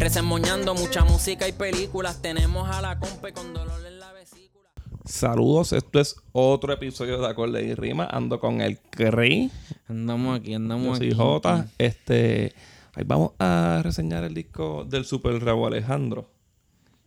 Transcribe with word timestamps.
Resemoñando 0.00 0.74
mucha 0.74 1.04
música 1.04 1.46
y 1.46 1.52
películas. 1.52 2.22
Tenemos 2.22 2.66
a 2.70 2.80
la 2.80 2.98
compa 2.98 3.32
con 3.32 3.52
dolor 3.52 3.86
en 3.86 4.00
la 4.00 4.10
vesícula. 4.14 4.70
Saludos, 5.04 5.74
esto 5.74 6.00
es 6.00 6.16
otro 6.32 6.72
episodio 6.72 7.20
de 7.20 7.28
Acorde 7.28 7.62
y 7.62 7.74
Rima. 7.74 8.06
Ando 8.06 8.40
con 8.40 8.62
el 8.62 8.78
Cri. 8.78 9.50
Andamos 9.88 10.40
aquí, 10.40 10.54
andamos 10.54 10.98
Yo 10.98 11.04
soy 11.04 11.06
aquí. 11.08 11.16
J. 11.16 11.66
Este, 11.76 12.54
ahí 12.94 13.04
vamos 13.04 13.32
a 13.38 13.82
reseñar 13.84 14.24
el 14.24 14.32
disco 14.32 14.86
del 14.88 15.04
Super 15.04 15.38
Raúl 15.44 15.66
Alejandro. 15.66 16.30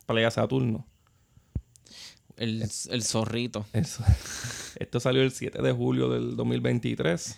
Playa 0.06 0.30
Saturno. 0.30 0.86
El, 2.38 2.62
el 2.62 3.04
zorrito. 3.04 3.66
Eso. 3.74 4.04
Esto 4.76 5.00
salió 5.00 5.24
el 5.24 5.32
7 5.32 5.64
de 5.64 5.72
julio 5.72 6.10
del 6.10 6.36
2023. 6.36 7.38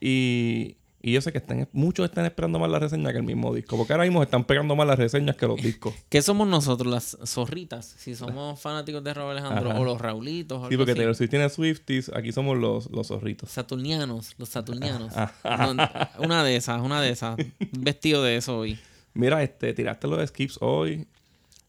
Y, 0.00 0.78
y 1.08 1.12
yo 1.12 1.20
sé 1.20 1.30
que 1.30 1.38
están, 1.38 1.68
muchos 1.72 2.04
están 2.04 2.24
esperando 2.26 2.58
más 2.58 2.68
la 2.68 2.78
reseña 2.80 3.12
que 3.12 3.18
el 3.18 3.22
mismo 3.24 3.54
disco. 3.54 3.76
Porque 3.76 3.92
ahora 3.92 4.04
mismo 4.04 4.22
están 4.22 4.44
pegando 4.44 4.74
más 4.74 4.86
las 4.86 4.98
reseñas 4.98 5.36
que 5.36 5.46
los 5.46 5.62
discos. 5.62 5.94
¿Qué 6.08 6.20
somos 6.20 6.48
nosotros, 6.48 6.92
las 6.92 7.16
zorritas? 7.24 7.86
Si 7.98 8.14
somos 8.16 8.60
fanáticos 8.62 9.04
de 9.04 9.14
Raúl 9.14 9.30
Alejandro 9.32 9.70
Ajá. 9.70 9.80
o 9.80 9.84
los 9.84 10.00
Raulitos. 10.00 10.62
o 10.64 10.68
Sí, 10.68 10.76
porque. 10.76 10.94
Taylor 10.96 11.14
Swift 11.14 11.30
tiene 11.30 11.48
Swifties. 11.48 12.10
Aquí 12.14 12.32
somos 12.32 12.58
los, 12.58 12.90
los 12.90 13.06
zorritos. 13.06 13.50
Saturnianos, 13.50 14.34
los 14.38 14.48
saturnianos. 14.48 15.12
No, 15.44 15.88
una 16.24 16.42
de 16.44 16.56
esas, 16.56 16.80
una 16.82 17.00
de 17.00 17.10
esas. 17.10 17.36
Vestido 17.78 18.22
de 18.22 18.36
eso 18.36 18.58
hoy. 18.58 18.78
Mira, 19.14 19.42
este, 19.42 19.72
tiraste 19.74 20.08
los 20.08 20.28
skips 20.28 20.58
hoy. 20.60 21.06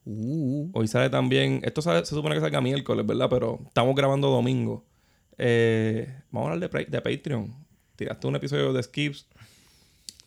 Uh, 0.05 0.69
Hoy 0.73 0.87
sale 0.87 1.09
también. 1.09 1.59
Esto 1.63 1.81
sale- 1.81 2.05
se 2.05 2.15
supone 2.15 2.33
que 2.35 2.41
salga 2.41 2.61
miércoles, 2.61 3.05
¿verdad? 3.05 3.27
Pero 3.29 3.59
estamos 3.67 3.95
grabando 3.95 4.29
domingo. 4.29 4.83
Eh, 5.37 6.11
vamos 6.31 6.49
a 6.49 6.53
hablar 6.53 6.69
de, 6.71 6.85
de 6.85 7.01
Patreon. 7.01 7.53
Tiraste 7.95 8.27
un 8.27 8.35
episodio 8.35 8.73
de 8.73 8.83
Skips. 8.83 9.27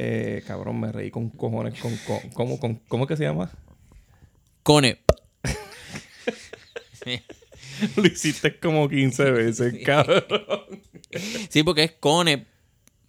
Eh, 0.03 0.43
cabrón, 0.47 0.81
me 0.81 0.91
reí 0.91 1.11
con 1.11 1.29
cojones. 1.29 1.79
Con, 1.79 1.95
con- 2.07 2.31
¿cómo, 2.31 2.59
con- 2.59 2.77
¿Cómo 2.89 3.05
es 3.05 3.09
que 3.09 3.17
se 3.19 3.25
llama? 3.25 3.51
Cone. 4.63 5.03
Lo 7.97 8.07
hiciste 8.07 8.59
como 8.59 8.89
15 8.89 9.31
veces, 9.31 9.75
cabrón. 9.85 10.25
Sí, 11.51 11.63
porque 11.63 11.85
es 11.85 11.93
Cone. 11.93 12.47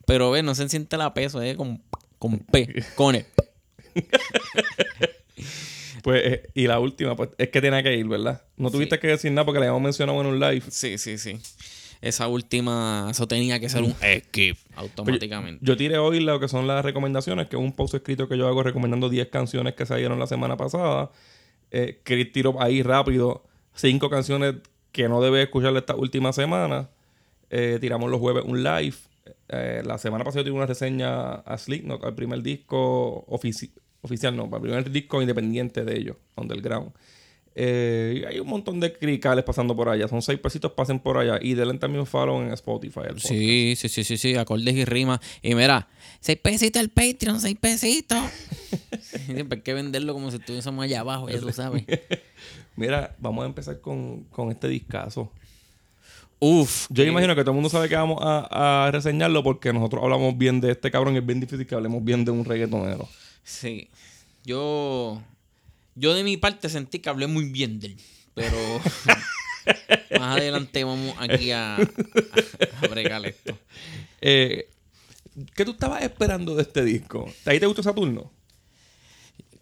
Pero 0.06 0.31
ve, 0.31 0.44
no 0.44 0.53
se 0.53 0.67
siente 0.67 0.97
la 0.97 1.14
peso, 1.14 1.42
es 1.42 1.56
con, 1.56 1.81
con 2.19 2.39
P. 2.39 2.84
Cone. 2.95 3.25
Pues, 6.03 6.23
eh, 6.25 6.50
y 6.56 6.66
la 6.66 6.80
última, 6.80 7.16
pues 7.16 7.30
es 7.38 7.50
que 7.50 7.62
tenía 7.62 7.84
que 7.84 7.95
ir, 7.95 8.08
¿verdad? 8.08 8.42
No 8.58 8.72
tuviste 8.72 8.97
que 8.97 9.06
decir 9.08 9.31
nada 9.31 9.45
porque 9.45 9.59
le 9.59 9.67
habíamos 9.67 9.84
mencionado 9.84 10.19
en 10.22 10.28
un 10.28 10.39
live. 10.39 10.64
Sí, 10.72 10.97
sí, 10.97 11.19
sí. 11.19 11.39
Esa 12.02 12.27
última, 12.27 13.07
eso 13.11 13.27
tenía 13.27 13.59
que 13.59 13.69
ser 13.69 13.83
un 13.83 13.94
skip 13.94 14.57
automáticamente. 14.75 15.63
Yo 15.63 15.77
tiré 15.77 15.97
hoy 15.99 16.19
lo 16.19 16.39
que 16.39 16.47
son 16.47 16.66
las 16.67 16.83
recomendaciones, 16.83 17.47
que 17.47 17.55
es 17.57 17.61
un 17.61 17.73
post 17.73 17.94
escrito 17.94 18.27
que 18.27 18.38
yo 18.38 18.47
hago 18.47 18.63
recomendando 18.63 19.07
10 19.07 19.27
canciones 19.27 19.75
que 19.75 19.85
salieron 19.85 20.17
la 20.17 20.25
semana 20.27 20.57
pasada. 20.57 21.11
Eh, 21.69 21.99
Chris 22.03 22.31
tiró 22.31 22.59
ahí 22.61 22.81
rápido 22.81 23.44
5 23.75 24.09
canciones 24.09 24.55
que 24.91 25.07
no 25.07 25.22
debes 25.22 25.44
escuchar 25.45 25.75
esta 25.77 25.95
última 25.95 26.33
semana. 26.33 26.89
Eh, 27.51 27.78
tiramos 27.79 28.09
los 28.09 28.19
jueves 28.19 28.44
un 28.47 28.63
live. 28.63 28.95
Eh, 29.50 29.84
la 29.85 29.97
semana 30.00 30.23
pasada 30.23 30.41
yo 30.41 30.45
tiré 30.45 30.56
una 30.56 30.66
reseña 30.66 31.34
a 31.35 31.57
Slipknot, 31.57 32.03
al 32.03 32.16
primer 32.16 32.41
disco 32.41 33.25
ofici- 33.28 33.72
oficial, 34.01 34.35
no, 34.35 34.50
al 34.51 34.61
primer 34.61 34.90
disco 34.90 35.22
independiente 35.22 35.85
de 35.85 35.97
ellos, 36.00 36.16
Underground. 36.35 36.91
Eh, 37.53 38.25
hay 38.29 38.39
un 38.39 38.47
montón 38.47 38.79
de 38.79 38.94
cricales 38.94 39.44
pasando 39.44 39.75
por 39.75 39.89
allá. 39.89 40.07
Son 40.07 40.22
seis 40.22 40.39
pesitos, 40.39 40.72
pasen 40.72 41.00
por 41.00 41.17
allá. 41.17 41.38
Y 41.41 41.53
denle 41.53 41.78
también 41.78 42.01
un 42.01 42.07
follow 42.07 42.41
en 42.41 42.51
Spotify. 42.53 43.01
Sí, 43.17 43.75
sí, 43.75 43.89
sí, 43.89 44.03
sí, 44.03 44.17
sí, 44.17 44.35
acordes 44.35 44.73
y 44.73 44.85
rimas. 44.85 45.19
Y 45.41 45.56
mira, 45.56 45.88
seis 46.19 46.40
pesitos 46.41 46.81
el 46.81 46.90
Patreon, 46.90 47.40
seis 47.41 47.57
pesitos. 47.59 48.19
Siempre 49.01 49.57
hay 49.57 49.63
que 49.63 49.73
venderlo 49.73 50.13
como 50.13 50.31
si 50.31 50.38
estuviésemos 50.38 50.84
allá 50.84 51.01
abajo, 51.01 51.29
ya 51.29 51.40
tú 51.40 51.51
sabes. 51.51 51.84
Mira, 52.75 53.16
vamos 53.19 53.44
a 53.44 53.47
empezar 53.47 53.81
con, 53.81 54.23
con 54.25 54.50
este 54.50 54.67
discazo. 54.67 55.31
Uf. 56.40 56.88
Yo 56.90 57.03
imagino 57.03 57.35
que 57.35 57.41
todo 57.41 57.51
el 57.51 57.56
mundo 57.56 57.69
sabe 57.69 57.88
que 57.90 57.95
vamos 57.95 58.17
a, 58.22 58.88
a 58.88 58.91
reseñarlo 58.91 59.44
porque 59.44 59.72
nosotros 59.73 60.01
hablamos 60.03 60.38
bien 60.38 60.61
de 60.61 60.72
este 60.72 60.90
cabrón. 60.90 61.16
Es 61.16 61.25
bien 61.25 61.40
difícil 61.40 61.67
que 61.67 61.75
hablemos 61.75 62.03
bien 62.03 62.25
de 62.25 62.31
un 62.31 62.45
reggaetonero. 62.45 63.07
Sí. 63.44 63.90
Yo. 64.44 65.22
Yo 65.96 66.13
de 66.13 66.24
mi 66.24 66.38
parte 66.38 66.69
sentí 66.69 67.00
que 67.00 67.09
hablé 67.09 67.28
muy 67.28 67.46
bien 67.46 67.79
de 67.79 67.88
él. 67.88 67.97
Pero. 68.34 68.57
más 70.19 70.38
adelante 70.38 70.84
vamos 70.84 71.16
aquí 71.19 71.52
a, 71.52 71.75
a, 71.75 71.79
a 71.81 72.88
bregar 72.90 73.25
esto. 73.25 73.57
Eh, 74.22 74.69
¿Qué 75.56 75.66
tú 75.66 75.72
estabas 75.72 76.03
esperando 76.03 76.56
de 76.56 76.63
este 76.63 76.84
disco? 76.84 77.25
¿Ahí 77.46 77.59
te 77.59 77.66
gustó 77.66 77.84
Saturno? 77.84 78.31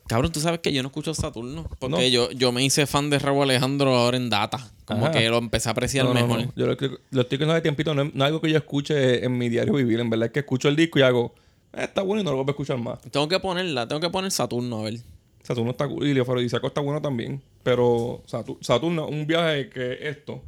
Cabrón, 0.07 0.31
tú 0.31 0.40
sabes 0.40 0.59
que 0.62 0.73
yo 0.73 0.81
no 0.81 0.88
escucho 0.90 1.13
Saturno. 1.13 1.69
Porque 1.78 1.95
No. 1.95 2.01
yo, 2.07 2.31
yo 2.31 2.51
me 2.51 2.63
hice 2.63 2.88
fan 2.88 3.11
de 3.11 3.19
Raúl 3.19 3.44
Alejandro 3.44 3.96
ahora 3.96 4.17
en 4.17 4.29
data. 4.29 4.72
Como 4.85 5.06
Ajá. 5.06 5.11
que 5.19 5.29
lo 5.29 5.38
empecé 5.38 5.69
a 5.69 5.73
apreciar 5.73 6.06
No, 6.06 6.13
no, 6.16 6.22
mejor. 6.22 6.46
no. 6.47 6.53
Yo 6.56 6.66
lo, 6.66 6.72
estoy- 6.73 6.97
lo 7.11 7.22
estoy 7.22 7.38
viendo 7.38 7.53
de 7.53 7.61
tiempito. 7.61 7.94
No 7.94 8.01
es, 8.03 8.22
algo 8.22 8.41
que 8.41 8.50
yo 8.50 8.57
escuche 8.57 9.23
en 9.23 9.38
mi 9.38 9.50
diario 9.50 9.73
vivir. 9.73 10.00
En 10.00 10.09
verdad 10.09 10.25
es 10.28 10.31
que 10.31 10.40
escucho 10.40 10.67
el 10.67 10.75
disco 10.75 10.97
y 10.97 11.03
hago... 11.03 11.35
"Eh, 11.73 11.84
está 11.84 12.01
bueno 12.01 12.22
y 12.22 12.23
no 12.25 12.31
lo 12.31 12.38
vuelvo 12.38 12.50
a 12.50 12.53
escuchar 12.53 12.79
más. 12.79 13.00
Tengo 13.11 13.28
que 13.28 13.40
ponerla, 13.40 13.88
tengo 13.88 14.01
que 14.01 14.09
poner 14.09 14.31
Saturno, 14.31 14.79
a 14.79 14.84
ver. 14.85 15.00
Saturno 15.49 15.71
está 15.71 15.87
cool 15.87 16.07
y 16.07 16.11
el 16.11 16.21
afrodisíaco 16.21 16.67
está 16.67 16.79
bueno 16.79 17.01
también. 17.01 17.41
Pero 17.63 18.21
Satu- 18.27 18.57
Saturno, 18.61 19.07
un 19.07 19.25
viaje 19.27 19.67
que 19.69 19.93
es 19.93 20.17
esto. 20.17 20.43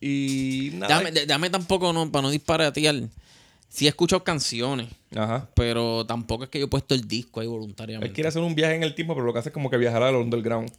Y 0.00 0.70
nada. 0.74 0.88
Déjame, 0.98 1.12
de- 1.12 1.26
déjame 1.26 1.50
tampoco, 1.50 1.92
no, 1.92 2.10
para 2.10 2.22
no 2.22 2.30
disparatear. 2.30 2.96
Sí 3.68 3.86
he 3.86 3.88
escuchado 3.88 4.22
canciones, 4.22 4.88
Ajá. 5.14 5.48
pero 5.54 6.04
tampoco 6.04 6.44
es 6.44 6.50
que 6.50 6.58
yo 6.58 6.66
he 6.66 6.68
puesto 6.68 6.94
el 6.94 7.06
disco 7.08 7.40
ahí 7.40 7.46
Él 7.46 7.52
voluntariamente. 7.52 8.12
quiere 8.14 8.28
hacer 8.28 8.42
un 8.42 8.54
viaje 8.54 8.74
en 8.74 8.82
el 8.82 8.94
tiempo, 8.94 9.14
pero 9.14 9.24
lo 9.26 9.32
que 9.32 9.38
hace 9.38 9.48
es 9.48 9.52
como 9.54 9.70
que 9.70 9.78
viajar 9.78 10.02
al 10.02 10.14
underground. 10.16 10.70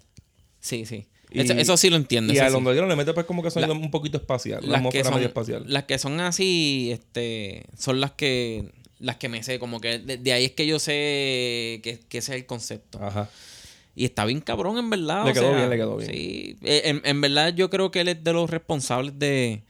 Sí, 0.60 0.86
sí. 0.86 1.08
Y- 1.32 1.40
eso, 1.40 1.54
eso 1.54 1.78
sí 1.78 1.90
lo 1.90 1.96
entiendo. 1.96 2.34
Y 2.34 2.38
al 2.38 2.52
sí. 2.52 2.58
underground 2.58 2.92
le 2.92 2.96
mete 2.96 3.14
pues 3.14 3.26
como 3.26 3.42
que 3.42 3.50
La- 3.60 3.72
un 3.72 3.90
poquito 3.90 4.18
espacial. 4.18 4.60
La 4.64 4.80
Las 4.80 4.92
que, 4.92 5.04
son, 5.04 5.14
medio 5.16 5.28
espacial. 5.28 5.64
las 5.68 5.84
que 5.86 5.98
son 5.98 6.20
así, 6.20 6.90
este, 6.92 7.66
son 7.78 8.00
las 8.00 8.12
que 8.12 8.66
las 9.04 9.18
que 9.18 9.30
me 9.30 9.44
sé, 9.44 9.60
como 9.60 9.80
que 9.80 10.00
de, 10.00 10.18
de 10.18 10.34
ahí 10.34 10.46
es 10.46 10.52
que 10.52 10.66
yo 10.66 10.80
sé 10.80 11.80
que, 11.84 12.00
que 12.10 12.18
ese 12.20 12.34
es 12.34 12.40
el 12.42 12.46
concepto. 12.46 13.00
Ajá. 13.04 13.30
Y 13.96 14.06
está 14.06 14.26
bien 14.26 14.42
cabrón, 14.42 14.78
en 14.80 14.90
verdad. 14.90 15.26
Le 15.26 15.32
o 15.32 15.34
quedó 15.34 15.50
sea, 15.50 15.58
bien, 15.58 15.70
le 15.70 15.76
quedó 15.78 15.98
bien. 15.98 16.10
Sí. 16.12 16.58
Eh, 16.64 16.82
En, 16.86 17.02
en 17.04 17.22
verdad, 17.22 17.54
yo 17.54 17.70
creo 17.70 17.92
que 17.92 18.00
él 18.02 18.08
es 18.08 18.24
de 18.24 18.34
los 18.34 18.50
responsables 18.50 19.20
de. 19.20 19.62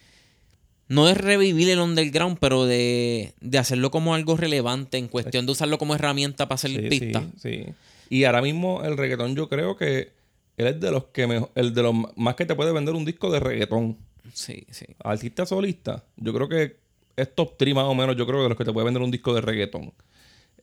No 0.87 1.05
de 1.07 1.13
revivir 1.15 1.69
el 1.69 1.79
underground, 1.79 2.37
pero 2.39 2.65
de, 2.65 3.33
de 3.41 3.57
hacerlo 3.57 3.89
como 3.89 4.13
algo 4.13 4.37
relevante 4.37 4.97
en 4.97 5.07
cuestión 5.07 5.45
de 5.45 5.51
usarlo 5.53 5.77
como 5.77 5.95
herramienta 5.95 6.47
para 6.47 6.55
hacer 6.55 6.71
Sí, 6.71 6.87
pistas. 6.89 7.23
sí, 7.41 7.63
sí. 7.65 7.73
Y 8.09 8.25
ahora 8.25 8.41
mismo 8.41 8.83
el 8.83 8.95
reggaetón 8.97 9.35
yo 9.35 9.49
creo 9.49 9.75
que 9.75 10.11
él 10.57 10.67
es 10.67 10.79
de 10.79 10.91
los 10.91 11.05
que 11.05 11.25
mejor, 11.25 11.49
el 11.55 11.73
de 11.73 11.81
los 11.81 11.95
más 12.15 12.35
que 12.35 12.45
te 12.45 12.53
puede 12.53 12.71
vender 12.73 12.93
un 12.93 13.05
disco 13.05 13.31
de 13.31 13.39
reggaetón. 13.39 13.97
Sí, 14.33 14.65
sí. 14.69 14.85
Artista 15.03 15.45
solista, 15.45 16.03
yo 16.17 16.33
creo 16.33 16.47
que 16.47 16.75
es 17.15 17.33
top 17.33 17.55
3 17.57 17.75
más 17.75 17.85
o 17.85 17.95
menos, 17.95 18.15
yo 18.15 18.25
creo 18.25 18.43
de 18.43 18.49
los 18.49 18.57
que 18.57 18.65
te 18.65 18.73
puede 18.73 18.85
vender 18.85 19.03
un 19.03 19.11
disco 19.11 19.33
de 19.33 19.41
reggaetón. 19.41 19.93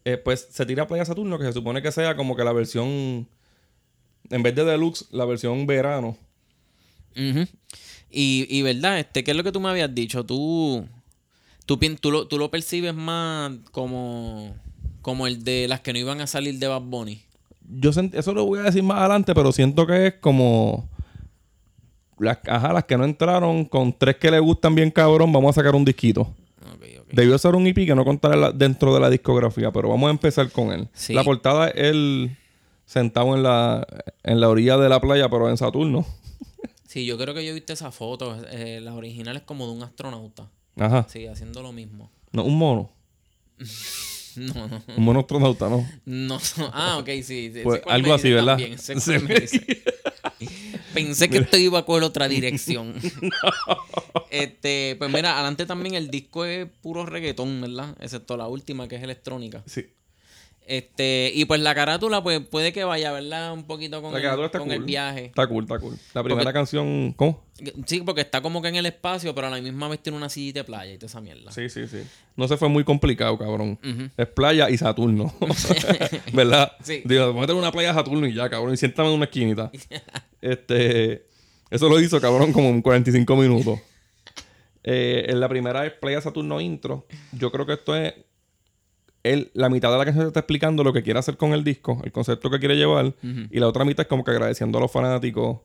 Eh, 0.05 0.16
pues 0.16 0.49
se 0.50 0.65
tira 0.66 0.87
Playa 0.87 1.05
Saturno, 1.05 1.38
que 1.38 1.44
se 1.44 1.53
supone 1.53 1.83
que 1.83 1.93
sea 1.93 2.16
como 2.16 2.34
que 2.34 2.44
la 2.44 2.53
versión, 2.53 3.28
en 4.30 4.42
vez 4.42 4.54
de 4.54 4.65
deluxe, 4.65 5.07
la 5.10 5.24
versión 5.24 5.66
verano. 5.66 6.16
Ujú. 7.16 7.45
y, 8.09 8.47
y 8.48 8.63
verdad, 8.63 9.01
este, 9.01 9.24
¿qué 9.24 9.33
es 9.33 9.36
lo 9.36 9.42
que 9.42 9.51
tú 9.51 9.60
me 9.60 9.69
habías 9.69 9.92
dicho? 9.92 10.24
Tú, 10.24 10.86
tú, 11.66 11.78
tú, 12.01 12.10
lo, 12.10 12.28
tú 12.28 12.39
lo 12.39 12.51
percibes 12.51 12.95
más 12.95 13.53
como, 13.72 14.54
como 15.03 15.27
el 15.27 15.42
de 15.42 15.66
las 15.69 15.80
que 15.80 15.92
no 15.92 15.98
iban 15.98 16.21
a 16.21 16.27
salir 16.27 16.59
de 16.59 16.69
Bad 16.69 16.83
Bunny. 16.83 17.21
Yo 17.69 17.91
eso 17.91 18.33
lo 18.33 18.47
voy 18.47 18.60
a 18.60 18.63
decir 18.63 18.83
más 18.83 18.98
adelante, 18.98 19.34
pero 19.34 19.53
siento 19.53 19.86
que 19.86 20.09
es 20.09 20.15
como 20.15 20.89
las, 22.19 22.39
ajá, 22.47 22.72
las 22.72 22.84
que 22.84 22.97
no 22.97 23.04
entraron 23.04 23.65
con 23.65 23.92
tres 23.97 24.16
que 24.16 24.30
le 24.30 24.41
gustan 24.41 24.74
bien 24.74 24.91
cabrón, 24.91 25.33
vamos 25.33 25.51
a 25.51 25.60
sacar 25.60 25.74
un 25.74 25.84
disquito. 25.84 26.34
Debió 27.12 27.39
ser 27.39 27.54
un 27.54 27.66
EP 27.66 27.86
que 27.86 27.95
no 27.95 28.04
contara 28.04 28.36
la- 28.36 28.53
dentro 28.53 28.92
de 28.95 29.01
la 29.01 29.10
discografía, 29.10 29.71
pero 29.72 29.89
vamos 29.89 30.09
a 30.09 30.10
empezar 30.10 30.51
con 30.51 30.72
él. 30.72 30.89
Sí. 30.92 31.12
La 31.15 31.24
portada 31.24 31.68
es 31.68 31.74
él 31.77 32.36
sentado 32.86 33.34
en 33.36 33.42
la, 33.42 33.86
en 34.22 34.41
la 34.41 34.48
orilla 34.48 34.77
de 34.77 34.89
la 34.89 35.01
playa, 35.01 35.28
pero 35.28 35.48
en 35.48 35.57
Saturno. 35.57 36.04
Sí, 36.86 37.07
yo 37.07 37.16
creo 37.16 37.34
que 37.34 37.45
yo 37.45 37.51
he 37.53 37.54
visto 37.54 37.72
esa 37.72 37.92
foto. 37.92 38.36
eh, 38.51 38.80
las 38.83 38.95
originales 38.95 39.42
como 39.42 39.66
de 39.66 39.72
un 39.72 39.83
astronauta. 39.83 40.48
Ajá. 40.77 41.07
Sí, 41.09 41.27
haciendo 41.27 41.62
lo 41.62 41.72
mismo. 41.72 42.10
No, 42.33 42.42
un 42.45 42.59
mono. 42.59 42.91
No, 44.36 44.68
no. 44.68 44.82
Un 44.97 45.04
monostronauta, 45.04 45.68
¿no? 45.68 45.88
No, 46.04 46.38
no. 46.56 46.71
Ah, 46.72 46.98
ok, 46.98 47.09
sí. 47.22 47.50
sí. 47.53 47.60
Pues, 47.62 47.82
algo 47.86 48.15
así, 48.15 48.30
¿verdad? 48.30 48.59
también, 48.59 48.77
dice. 48.77 49.82
Pensé 50.94 51.28
que 51.28 51.38
esto 51.38 51.56
iba 51.56 51.80
a 51.80 51.84
coger 51.84 52.04
otra 52.04 52.28
dirección. 52.28 52.94
Este, 54.30 54.94
pues 54.97 55.12
mira, 55.12 55.34
adelante 55.34 55.66
también 55.66 55.97
el 55.97 56.09
disco 56.09 56.44
es 56.44 56.68
puro 56.80 57.04
reggaetón, 57.04 57.60
¿verdad? 57.60 57.97
Excepto 58.00 58.36
la 58.36 58.47
última, 58.47 58.86
que 58.86 58.94
es 58.94 59.03
electrónica. 59.03 59.65
Sí. 59.66 59.88
Este, 60.71 61.33
y 61.34 61.47
pues 61.47 61.61
la 61.61 61.75
carátula, 61.75 62.22
pues 62.22 62.39
puede 62.47 62.72
que 62.72 62.84
vaya, 62.84 63.11
¿verdad? 63.11 63.53
Un 63.53 63.65
poquito 63.65 64.01
con, 64.01 64.13
La 64.13 64.19
el, 64.19 64.22
carátula 64.22 64.47
está 64.47 64.61
con 64.61 64.69
cool. 64.69 64.77
el 64.77 64.84
viaje. 64.84 65.25
Está 65.25 65.49
cool, 65.49 65.65
está 65.65 65.81
cool. 65.81 65.97
La 66.15 66.22
primera 66.22 66.45
Porque- 66.45 66.53
canción. 66.55 67.13
¿Cómo? 67.17 67.43
Sí, 67.87 68.03
porque 68.03 68.21
está 68.21 68.41
como 68.41 68.63
que 68.63 68.69
en 68.69 68.77
el 68.77 68.87
espacio, 68.87 69.34
pero 69.34 69.49
a 69.49 69.51
la 69.51 69.61
misma 69.61 69.89
vez 69.89 70.01
tiene 70.01 70.17
una 70.17 70.28
sillita 70.28 70.61
de 70.61 70.65
playa 70.65 70.93
y 70.93 70.97
toda 70.97 71.09
esa 71.09 71.21
mierda. 71.21 71.51
Sí, 71.51 71.69
sí, 71.69 71.89
sí. 71.89 71.99
No 72.37 72.47
se 72.47 72.57
fue 72.57 72.69
muy 72.69 72.84
complicado, 72.84 73.37
cabrón. 73.37 73.81
Es 74.17 74.28
playa 74.28 74.71
y 74.71 74.78
Saturno. 74.78 75.34
¿Verdad? 76.33 76.71
Sí. 76.84 77.03
Digo, 77.05 77.34
métele 77.34 77.59
una 77.59 77.72
playa 77.72 77.91
a 77.91 77.95
Saturno 77.95 78.25
y 78.28 78.33
ya, 78.33 78.49
cabrón. 78.49 78.72
Y 78.72 78.77
siéntame 78.77 79.09
en 79.09 79.17
una 79.17 79.25
esquinita. 79.25 79.72
este. 80.41 81.27
Eso 81.69 81.89
lo 81.89 82.01
hizo, 82.01 82.21
cabrón, 82.21 82.53
como 82.53 82.69
en 82.69 82.81
45 82.81 83.34
minutos. 83.34 83.81
Eh, 84.84 85.27
en 85.28 85.41
la 85.41 85.49
primera 85.49 85.84
es 85.84 85.93
Playa 85.95 86.21
Saturno 86.21 86.61
intro. 86.61 87.07
Yo 87.33 87.51
creo 87.51 87.67
que 87.67 87.72
esto 87.72 87.97
es. 87.97 88.15
Él, 89.22 89.51
la 89.55 89.69
mitad 89.69 89.91
de 89.93 89.99
la 89.99 90.05
canción 90.05 90.27
está 90.27 90.41
explicando 90.41 90.83
lo 90.83 90.93
que 90.93 91.03
quiere 91.03 91.19
hacer 91.19 91.37
con 91.37 91.53
el 91.53 91.63
disco, 91.63 92.01
el 92.05 92.13
concepto 92.13 92.49
que 92.51 92.59
quiere 92.59 92.77
llevar. 92.77 93.15
Y 93.51 93.59
la 93.61 93.69
otra 93.69 93.84
mitad 93.84 94.03
es 94.03 94.09
como 94.09 94.25
que 94.25 94.31
agradeciendo 94.31 94.78
a 94.78 94.81
los 94.81 94.91
fanáticos. 94.91 95.59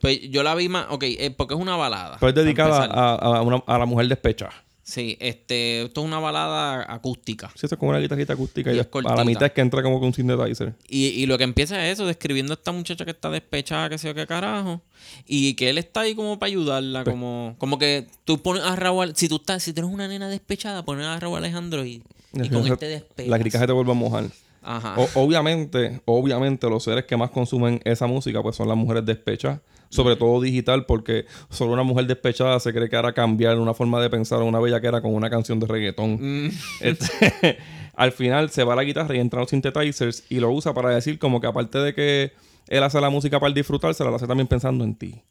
Pues 0.00 0.20
yo 0.30 0.42
la 0.42 0.54
vi 0.54 0.68
más, 0.68 0.86
ok, 0.90 1.02
eh, 1.04 1.34
porque 1.36 1.54
es 1.54 1.60
una 1.60 1.74
balada. 1.76 2.18
Pues 2.18 2.30
es 2.30 2.34
dedicada 2.36 2.84
a, 2.84 3.14
a 3.38 3.42
una- 3.42 3.62
a 3.66 3.78
la 3.78 3.86
mujer 3.86 4.08
despechada. 4.08 4.52
Sí, 4.82 5.16
este, 5.18 5.82
esto 5.82 6.00
es 6.02 6.06
una 6.06 6.20
balada 6.20 6.84
acústica. 6.92 7.48
Sí, 7.56 7.66
eso 7.66 7.74
es 7.74 7.78
como 7.78 7.90
una 7.90 7.98
guitarrita 7.98 8.34
acústica. 8.34 8.70
Y 8.72 8.76
Y, 8.76 8.78
es 8.78 8.86
a 9.04 9.16
la 9.16 9.24
mitad 9.24 9.46
es 9.46 9.52
que 9.52 9.60
entra 9.60 9.82
como 9.82 9.98
con 9.98 10.08
un 10.08 10.14
synthesizer. 10.14 10.74
Y, 10.88 11.06
y 11.06 11.26
lo 11.26 11.36
que 11.38 11.44
empieza 11.44 11.84
es 11.86 11.94
eso, 11.94 12.06
describiendo 12.06 12.52
a 12.52 12.54
esta 12.56 12.70
muchacha 12.70 13.04
que 13.04 13.10
está 13.10 13.28
despechada, 13.30 13.88
que 13.88 13.98
sé 13.98 14.06
yo 14.08 14.14
qué 14.14 14.26
carajo. 14.28 14.82
Y 15.26 15.54
que 15.54 15.70
él 15.70 15.78
está 15.78 16.02
ahí 16.02 16.14
como 16.14 16.38
para 16.38 16.48
ayudarla, 16.48 17.02
Pues 17.02 17.14
como, 17.14 17.56
como 17.58 17.78
que 17.78 18.06
tú 18.24 18.40
pones 18.42 18.62
a 18.62 18.76
Raúl, 18.76 19.16
si 19.16 19.28
tú 19.28 19.36
estás, 19.36 19.62
si 19.64 19.72
tienes 19.72 19.90
una 19.90 20.06
nena 20.06 20.28
despechada, 20.28 20.84
pones 20.84 21.04
a 21.06 21.18
Raúl 21.18 21.38
Alejandro 21.38 21.84
y, 21.84 22.04
y 22.44 22.48
con 22.48 22.66
él 22.66 22.76
te 22.78 22.86
despegas. 22.88 23.30
La 23.30 23.38
crica 23.38 23.58
se 23.58 23.66
te 23.66 23.72
vuelve 23.72 23.90
a 23.92 23.94
mojar. 23.94 24.24
Ajá. 24.62 24.94
O- 24.98 25.24
obviamente, 25.24 26.00
obviamente, 26.06 26.68
los 26.68 26.82
seres 26.84 27.04
que 27.04 27.16
más 27.16 27.30
consumen 27.30 27.80
esa 27.84 28.06
música, 28.06 28.42
pues 28.42 28.56
son 28.56 28.68
las 28.68 28.76
mujeres 28.76 29.04
despechadas. 29.06 29.60
Sobre 29.88 30.16
todo 30.16 30.40
digital, 30.40 30.84
porque 30.84 31.26
solo 31.48 31.72
una 31.72 31.84
mujer 31.84 32.06
despechada 32.08 32.58
se 32.58 32.72
cree 32.72 32.88
que 32.88 32.96
hará 32.96 33.12
cambiar 33.12 33.56
una 33.60 33.72
forma 33.72 34.00
de 34.02 34.10
pensar 34.10 34.40
a 34.40 34.44
una 34.44 34.58
bella 34.58 34.80
que 34.80 34.88
era 34.88 35.00
con 35.00 35.14
una 35.14 35.30
canción 35.30 35.60
de 35.60 35.66
reggaetón. 35.68 36.46
Mm, 36.46 36.50
Este, 36.80 37.58
al 37.94 38.10
final 38.10 38.50
se 38.50 38.64
va 38.64 38.74
la 38.74 38.82
guitarra 38.82 39.14
y 39.14 39.20
entran 39.20 39.42
los 39.42 39.50
synthesizers 39.50 40.24
y 40.28 40.40
lo 40.40 40.50
usa 40.50 40.74
para 40.74 40.90
decir 40.90 41.20
como 41.20 41.40
que 41.40 41.46
aparte 41.46 41.78
de 41.78 41.94
que 41.94 42.32
él 42.66 42.82
hace 42.82 43.00
la 43.00 43.10
música 43.10 43.38
para 43.38 43.54
disfrutar, 43.54 43.94
se 43.94 44.02
la 44.02 44.10
hace 44.14 44.26
también 44.26 44.48
pensando 44.48 44.82
en 44.82 44.96
ti. 44.96 45.22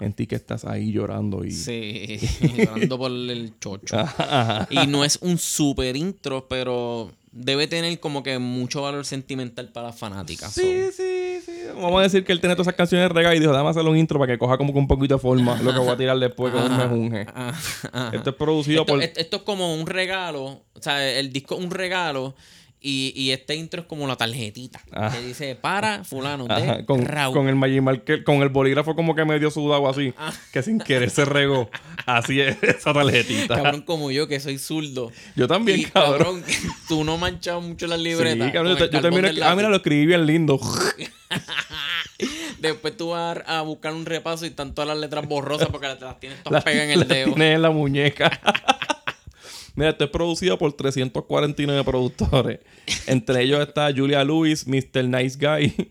En 0.00 0.12
ti 0.12 0.26
que 0.26 0.34
estás 0.34 0.64
ahí 0.64 0.92
llorando 0.92 1.44
y... 1.44 1.52
sí, 1.52 2.18
llorando 2.56 2.98
por 2.98 3.10
el 3.10 3.52
chocho. 3.60 3.98
Ajá. 3.98 4.66
Y 4.70 4.86
no 4.86 5.04
es 5.04 5.18
un 5.22 5.38
super 5.38 5.96
intro, 5.96 6.46
pero 6.48 7.12
debe 7.34 7.66
tener 7.66 7.98
como 7.98 8.22
que 8.22 8.38
mucho 8.38 8.82
valor 8.82 9.04
sentimental 9.04 9.68
para 9.70 9.88
las 9.88 9.98
fanáticas. 9.98 10.52
Sí, 10.52 10.86
sí, 10.92 11.40
sí. 11.44 11.52
Vamos 11.74 11.98
a 11.98 12.02
decir 12.04 12.24
que 12.24 12.32
él 12.32 12.40
tiene 12.40 12.54
todas 12.54 12.68
esas 12.68 12.76
canciones 12.76 13.10
reggae 13.10 13.36
y 13.36 13.40
dijo, 13.40 13.52
dame 13.52 13.68
hacerle 13.68 13.90
un 13.90 13.96
intro 13.96 14.20
para 14.20 14.32
que 14.32 14.38
coja 14.38 14.56
como 14.56 14.72
que 14.72 14.78
un 14.78 14.86
poquito 14.86 15.14
de 15.14 15.20
forma 15.20 15.60
lo 15.60 15.72
que 15.72 15.78
voy 15.80 15.88
a 15.88 15.96
tirar 15.96 16.18
después 16.18 16.52
con 16.52 16.62
un 16.62 16.76
mejunje. 16.76 17.26
Esto 18.12 18.30
es 18.30 18.36
producido 18.36 18.82
esto, 18.82 18.92
por... 18.92 19.02
esto 19.02 19.36
es 19.36 19.42
como 19.42 19.74
un 19.74 19.86
regalo. 19.86 20.62
O 20.74 20.80
sea, 20.80 21.18
el 21.18 21.32
disco 21.32 21.56
es 21.56 21.64
un 21.64 21.70
regalo. 21.70 22.36
Y, 22.86 23.14
y 23.16 23.30
este 23.30 23.54
intro 23.54 23.80
es 23.80 23.86
como 23.86 24.06
la 24.06 24.14
tarjetita. 24.16 24.78
Ah. 24.92 25.10
Que 25.10 25.22
dice 25.26 25.54
para 25.56 26.04
fulano 26.04 26.46
de 26.46 26.84
con, 26.84 27.02
Raúl. 27.06 27.32
con 27.34 27.48
el 27.48 28.24
con 28.24 28.42
el 28.42 28.50
bolígrafo 28.50 28.94
como 28.94 29.14
que 29.14 29.24
medio 29.24 29.50
sudado 29.50 29.88
así, 29.88 30.12
Ah. 30.18 30.30
que 30.52 30.62
sin 30.62 30.78
querer 30.78 31.08
se 31.08 31.24
regó. 31.24 31.70
Así 32.04 32.42
es 32.42 32.58
esa 32.62 32.92
tarjetita. 32.92 33.56
Cabrón 33.56 33.80
como 33.82 34.10
yo, 34.10 34.28
que 34.28 34.38
soy 34.38 34.58
zurdo. 34.58 35.10
Yo 35.34 35.48
también, 35.48 35.80
Y, 35.80 35.84
cabrón. 35.86 36.44
tú 36.88 37.04
no 37.04 37.16
manchas 37.16 37.62
mucho 37.62 37.86
las 37.86 37.98
Sí, 38.00 38.04
libretas. 38.04 38.52
cabrón, 38.52 38.76
con 38.76 38.90
yo, 38.90 39.00
yo 39.00 39.08
escri- 39.08 39.42
Ah, 39.42 39.56
mira, 39.56 39.70
lo 39.70 39.76
escribí 39.76 40.04
bien 40.04 40.26
lindo. 40.26 40.60
Después 42.60 42.96
tú 42.96 43.08
vas 43.10 43.38
a 43.46 43.62
buscar 43.62 43.92
un 43.92 44.06
repaso 44.06 44.44
y 44.44 44.48
están 44.48 44.74
todas 44.74 44.88
las 44.88 44.98
letras 44.98 45.26
borrosas 45.26 45.68
porque 45.68 45.86
las 45.88 46.20
tienes 46.20 46.42
todas 46.42 46.52
Las 46.52 46.64
pegadas 46.64 46.84
en 46.86 46.90
el 46.92 46.98
las 47.00 47.08
dedo. 47.08 47.26
tienes 47.34 47.54
en 47.56 47.62
la 47.62 47.70
muñeca. 47.70 48.40
Mira, 49.74 49.90
esto 49.90 50.04
es 50.04 50.10
producido 50.10 50.56
por 50.58 50.72
349 50.72 51.84
productores. 51.84 52.60
Entre 53.06 53.42
ellos 53.42 53.60
está 53.60 53.92
Julia 53.94 54.24
Lewis, 54.24 54.66
Mr. 54.66 55.04
Nice 55.04 55.38
Guy, 55.38 55.90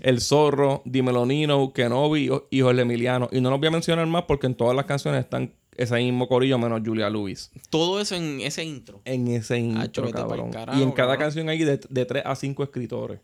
El 0.00 0.20
Zorro, 0.20 0.82
Dímelo 0.84 1.26
Nino, 1.26 1.72
Kenobi 1.72 2.30
y 2.50 2.60
Jorge 2.60 2.82
Emiliano. 2.82 3.28
Y 3.30 3.40
no 3.40 3.50
los 3.50 3.58
voy 3.58 3.68
a 3.68 3.72
mencionar 3.72 4.06
más 4.06 4.24
porque 4.24 4.46
en 4.46 4.54
todas 4.54 4.74
las 4.74 4.86
canciones 4.86 5.20
están 5.20 5.52
ese 5.76 5.94
mismo 5.96 6.28
corillo 6.28 6.58
menos 6.58 6.82
Julia 6.84 7.08
Lewis. 7.08 7.50
Todo 7.70 8.00
eso 8.00 8.14
en 8.14 8.40
ese 8.40 8.64
intro. 8.64 9.00
En 9.04 9.28
ese 9.28 9.58
intro, 9.58 10.10
cabrón. 10.10 10.50
carajo, 10.50 10.78
y 10.78 10.82
en 10.82 10.90
cada 10.90 11.12
cabrón. 11.12 11.26
canción 11.26 11.48
hay 11.48 11.58
de, 11.64 11.80
de 11.88 12.04
3 12.04 12.24
a 12.26 12.34
5 12.34 12.62
escritores. 12.64 13.20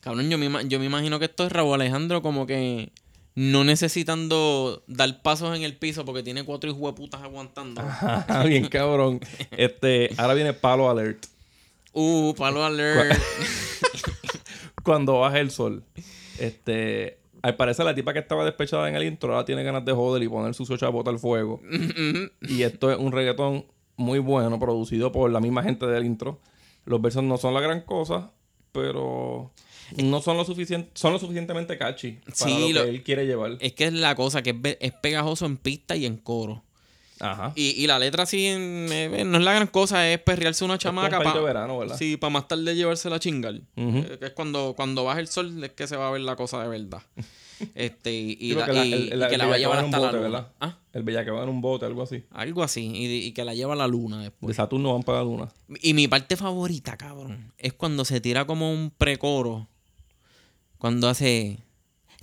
Cabrón, 0.00 0.30
yo 0.30 0.38
me, 0.38 0.48
yo 0.68 0.78
me 0.78 0.86
imagino 0.86 1.18
que 1.18 1.26
esto 1.26 1.44
es 1.44 1.52
Raúl 1.52 1.74
Alejandro 1.74 2.22
como 2.22 2.46
que 2.46 2.92
no 3.38 3.62
necesitando 3.62 4.82
dar 4.88 5.22
pasos 5.22 5.56
en 5.56 5.62
el 5.62 5.76
piso 5.76 6.04
porque 6.04 6.24
tiene 6.24 6.42
cuatro 6.42 6.68
hijos 6.68 6.82
de 6.82 6.92
putas 6.92 7.22
aguantando. 7.22 7.80
Ajá, 7.80 8.42
bien 8.46 8.66
cabrón. 8.66 9.20
Este, 9.52 10.10
ahora 10.16 10.34
viene 10.34 10.54
Palo 10.54 10.90
Alert. 10.90 11.24
Uh, 11.92 12.34
palo 12.34 12.64
alert. 12.64 13.16
Cuando 14.82 15.20
baja 15.20 15.38
el 15.38 15.52
sol. 15.52 15.84
Este, 16.40 17.20
al 17.40 17.54
parecer 17.54 17.84
la 17.84 17.94
tipa 17.94 18.12
que 18.12 18.18
estaba 18.18 18.44
despechada 18.44 18.88
en 18.88 18.96
el 18.96 19.04
intro 19.04 19.32
ahora 19.32 19.44
tiene 19.44 19.62
ganas 19.62 19.84
de 19.84 19.92
joder 19.92 20.20
y 20.24 20.28
poner 20.28 20.52
su 20.54 20.76
chapota 20.76 21.10
al 21.10 21.20
fuego. 21.20 21.60
y 22.42 22.62
esto 22.62 22.90
es 22.90 22.98
un 22.98 23.12
reggaetón 23.12 23.66
muy 23.96 24.18
bueno, 24.18 24.58
producido 24.58 25.12
por 25.12 25.30
la 25.30 25.38
misma 25.38 25.62
gente 25.62 25.86
del 25.86 26.04
intro. 26.04 26.40
Los 26.84 27.00
versos 27.00 27.22
no 27.22 27.36
son 27.36 27.54
la 27.54 27.60
gran 27.60 27.82
cosa, 27.82 28.32
pero 28.80 29.50
no 29.96 30.20
son 30.20 30.36
lo 30.36 30.44
suficiente, 30.44 30.90
son 30.94 31.12
lo 31.12 31.18
suficientemente 31.18 31.76
catchy 31.78 32.12
para 32.24 32.34
Sí, 32.36 32.72
lo 32.72 32.80
lo- 32.80 32.84
que 32.84 32.90
él 32.90 33.02
quiere 33.02 33.26
llevar. 33.26 33.56
es 33.60 33.72
que 33.72 33.84
es 33.86 33.92
la 33.92 34.14
cosa, 34.14 34.42
que 34.42 34.50
es, 34.50 34.76
es 34.80 34.92
pegajoso 34.92 35.46
en 35.46 35.56
pista 35.56 35.96
y 35.96 36.06
en 36.06 36.16
coro. 36.16 36.62
Ajá. 37.20 37.52
Y, 37.56 37.70
y 37.82 37.86
la 37.88 37.98
letra 37.98 38.26
sí 38.26 38.46
en- 38.46 38.86
eh, 38.92 39.24
no 39.24 39.38
es 39.38 39.44
la 39.44 39.52
gran 39.54 39.66
cosa, 39.66 40.08
es 40.08 40.20
perrearse 40.20 40.64
una 40.64 40.78
chamaca 40.78 41.18
para 41.18 41.24
para 41.32 41.38
de 41.40 41.44
verano, 41.46 41.78
¿verdad? 41.78 41.96
Sí, 41.98 42.16
para 42.16 42.30
más 42.30 42.46
tarde 42.46 42.76
llevársela 42.76 43.16
a 43.16 43.18
chingar. 43.18 43.54
Eh, 43.76 44.16
que 44.20 44.26
es 44.26 44.32
cuando, 44.32 44.74
cuando 44.76 45.02
baja 45.04 45.18
el 45.18 45.26
sol 45.26 45.64
es 45.64 45.72
que 45.72 45.86
se 45.88 45.96
va 45.96 46.08
a 46.08 46.10
ver 46.12 46.20
la 46.20 46.36
cosa 46.36 46.62
de 46.62 46.68
verdad. 46.68 47.02
Este, 47.74 48.12
y, 48.12 48.36
Sí, 48.36 48.54
la- 48.54 48.72
y- 48.84 48.92
el- 48.92 49.00
y 49.06 49.10
la- 49.16 49.28
que 49.28 49.34
el 49.34 49.38
la 49.38 49.46
va 49.46 49.54
a 49.54 49.58
llevar 49.58 49.78
hasta 49.84 49.98
la 49.98 50.12
luna. 50.12 50.48
Ah, 50.60 50.78
El 50.92 51.02
bellaco 51.02 51.32
va 51.34 51.42
en 51.42 51.48
un 51.48 51.60
bote, 51.60 51.86
algo 51.86 52.02
así. 52.02 52.22
Algo 52.30 52.62
así. 52.62 52.86
Y, 52.94 53.06
y 53.26 53.32
que 53.32 53.44
la 53.44 53.54
lleva 53.54 53.72
a 53.74 53.76
la 53.76 53.86
luna 53.86 54.22
después. 54.22 54.48
De 54.48 54.54
Saturno 54.54 54.92
van 54.94 55.02
para 55.02 55.18
la 55.18 55.24
luna. 55.24 55.48
Y 55.82 55.94
mi 55.94 56.08
parte 56.08 56.36
favorita, 56.36 56.96
cabrón, 56.96 57.52
es 57.58 57.72
cuando 57.72 58.04
se 58.04 58.20
tira 58.20 58.46
como 58.46 58.72
un 58.72 58.90
precoro. 58.90 59.68
Cuando 60.78 61.08
hace. 61.08 61.58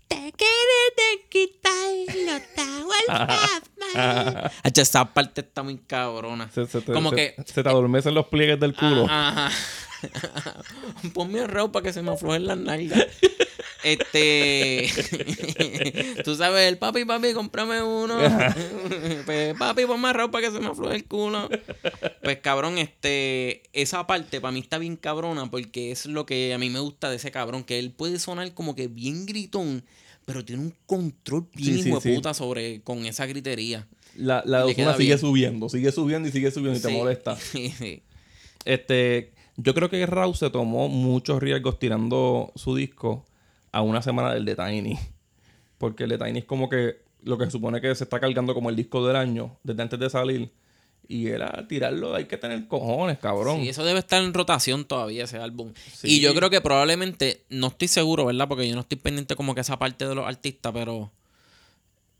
Te 0.08 0.16
quieres 0.16 0.94
de 0.96 1.28
quitar 1.30 2.16
los 2.26 2.42
Hacha, 4.64 4.82
esa 4.82 5.06
parte 5.14 5.42
está 5.42 5.64
muy 5.64 5.78
cabrona. 5.78 6.50
Se, 6.52 6.66
se 6.68 6.82
te, 6.82 6.92
Como 6.94 7.10
se- 7.12 7.16
que- 7.16 7.36
se 7.46 7.64
te 7.64 7.70
adormecen 7.70 8.14
los 8.14 8.28
pliegues 8.28 8.60
del 8.60 8.76
culo. 8.76 9.06
Ajá. 9.10 9.50
Ponme 11.14 11.40
arroz 11.42 11.72
para 11.72 11.84
que 11.84 11.94
se 11.94 12.02
me 12.02 12.12
aflojen 12.12 12.46
las 12.46 12.58
nalgas. 12.58 13.06
Este. 13.86 14.90
Tú 16.26 16.36
sabes, 16.36 16.68
el 16.68 16.80
papi, 16.80 17.06
papi, 17.06 17.34
cómprame 17.34 17.84
uno. 17.84 18.18
pues, 19.28 19.54
papi, 19.54 19.86
ponme 19.86 20.08
arroz 20.08 20.32
para 20.32 20.48
que 20.48 20.52
se 20.52 20.60
me 20.60 20.70
afloje 20.70 20.96
el 20.96 21.06
culo. 21.06 21.48
Pues, 22.24 22.40
cabrón, 22.40 22.80
este. 22.80 23.62
Esa 23.74 24.08
parte 24.08 24.42
para 24.42 24.52
mí 24.52 24.60
está 24.60 24.80
bien 24.80 24.96
cabrona 24.96 25.52
porque 25.52 25.92
es 25.92 26.08
lo 26.08 26.26
que 26.26 26.52
a 26.56 26.58
mí 26.58 26.72
me 26.72 26.80
gusta 26.80 27.12
de 27.12 27.18
ese 27.18 27.30
cabrón. 27.30 27.64
Que 27.64 27.78
él 27.78 27.92
puede 27.92 28.18
sonar 28.18 28.52
como 28.56 28.74
que 28.74 28.88
bien 28.88 29.28
gritón, 29.28 29.84
pero 30.26 30.44
tiene 30.44 30.64
un 30.64 30.74
control 30.88 31.48
bien 31.54 31.76
Sí, 31.76 31.84
sí, 31.84 31.90
hijo 31.90 32.00
de 32.00 32.10
sí. 32.10 32.16
puta 32.16 32.34
sobre 32.34 32.82
con 32.82 33.06
esa 33.06 33.28
gritería. 33.28 33.88
La, 34.18 34.42
la 34.48 34.66
sigue 34.66 34.84
bien. 34.98 35.20
subiendo, 35.20 35.70
sigue 35.70 35.92
subiendo 35.92 36.28
y 36.28 36.32
sigue 36.32 36.50
subiendo 36.50 36.80
y 36.80 36.82
te 36.82 36.90
molesta. 36.90 37.38
Este, 38.66 39.32
yo 39.58 39.76
creo 39.76 39.92
que 39.92 40.04
Raúl 40.08 40.36
se 40.36 40.50
tomó 40.50 40.88
muchos 40.90 41.40
riesgos 41.40 41.78
tirando 41.78 42.52
su 42.56 42.76
disco 42.76 43.28
a 43.76 43.82
una 43.82 44.02
semana 44.02 44.34
del 44.34 44.46
de 44.46 44.56
Tiny. 44.56 44.98
Porque 45.78 46.06
el 46.06 46.10
de 46.12 46.18
Tiny 46.18 46.40
es 46.40 46.46
como 46.46 46.70
que 46.70 47.04
lo 47.24 47.38
que 47.38 47.46
se 47.46 47.52
supone 47.52 47.82
que 47.82 47.94
se 47.94 48.06
está 48.06 48.22
cargando 48.22 48.54
como 48.54 48.70
el 48.70 48.76
disco 48.78 49.06
del 49.06 49.18
año, 49.18 49.58
desde 49.64 49.82
antes 49.82 50.00
de 50.00 50.10
salir. 50.10 50.52
Y 51.08 51.28
era 51.28 51.68
tirarlo, 51.68 52.16
hay 52.16 52.26
que 52.26 52.38
tener 52.38 52.68
cojones, 52.68 53.20
cabrón. 53.20 53.62
Sí, 53.62 53.70
eso 53.70 53.84
debe 53.84 54.00
estar 54.00 54.24
en 54.24 54.34
rotación 54.34 54.86
todavía, 54.86 55.26
ese 55.26 55.38
álbum. 55.38 55.74
Sí. 55.94 56.08
Y 56.08 56.20
yo 56.22 56.34
creo 56.34 56.50
que 56.50 56.62
probablemente, 56.62 57.44
no 57.50 57.68
estoy 57.68 57.90
seguro, 57.90 58.26
¿verdad? 58.26 58.48
Porque 58.48 58.68
yo 58.68 58.76
no 58.76 58.82
estoy 58.82 58.98
pendiente 58.98 59.36
como 59.36 59.54
que 59.54 59.62
esa 59.62 59.78
parte 59.78 60.08
de 60.08 60.16
los 60.16 60.26
artistas, 60.26 60.72
pero 60.74 61.12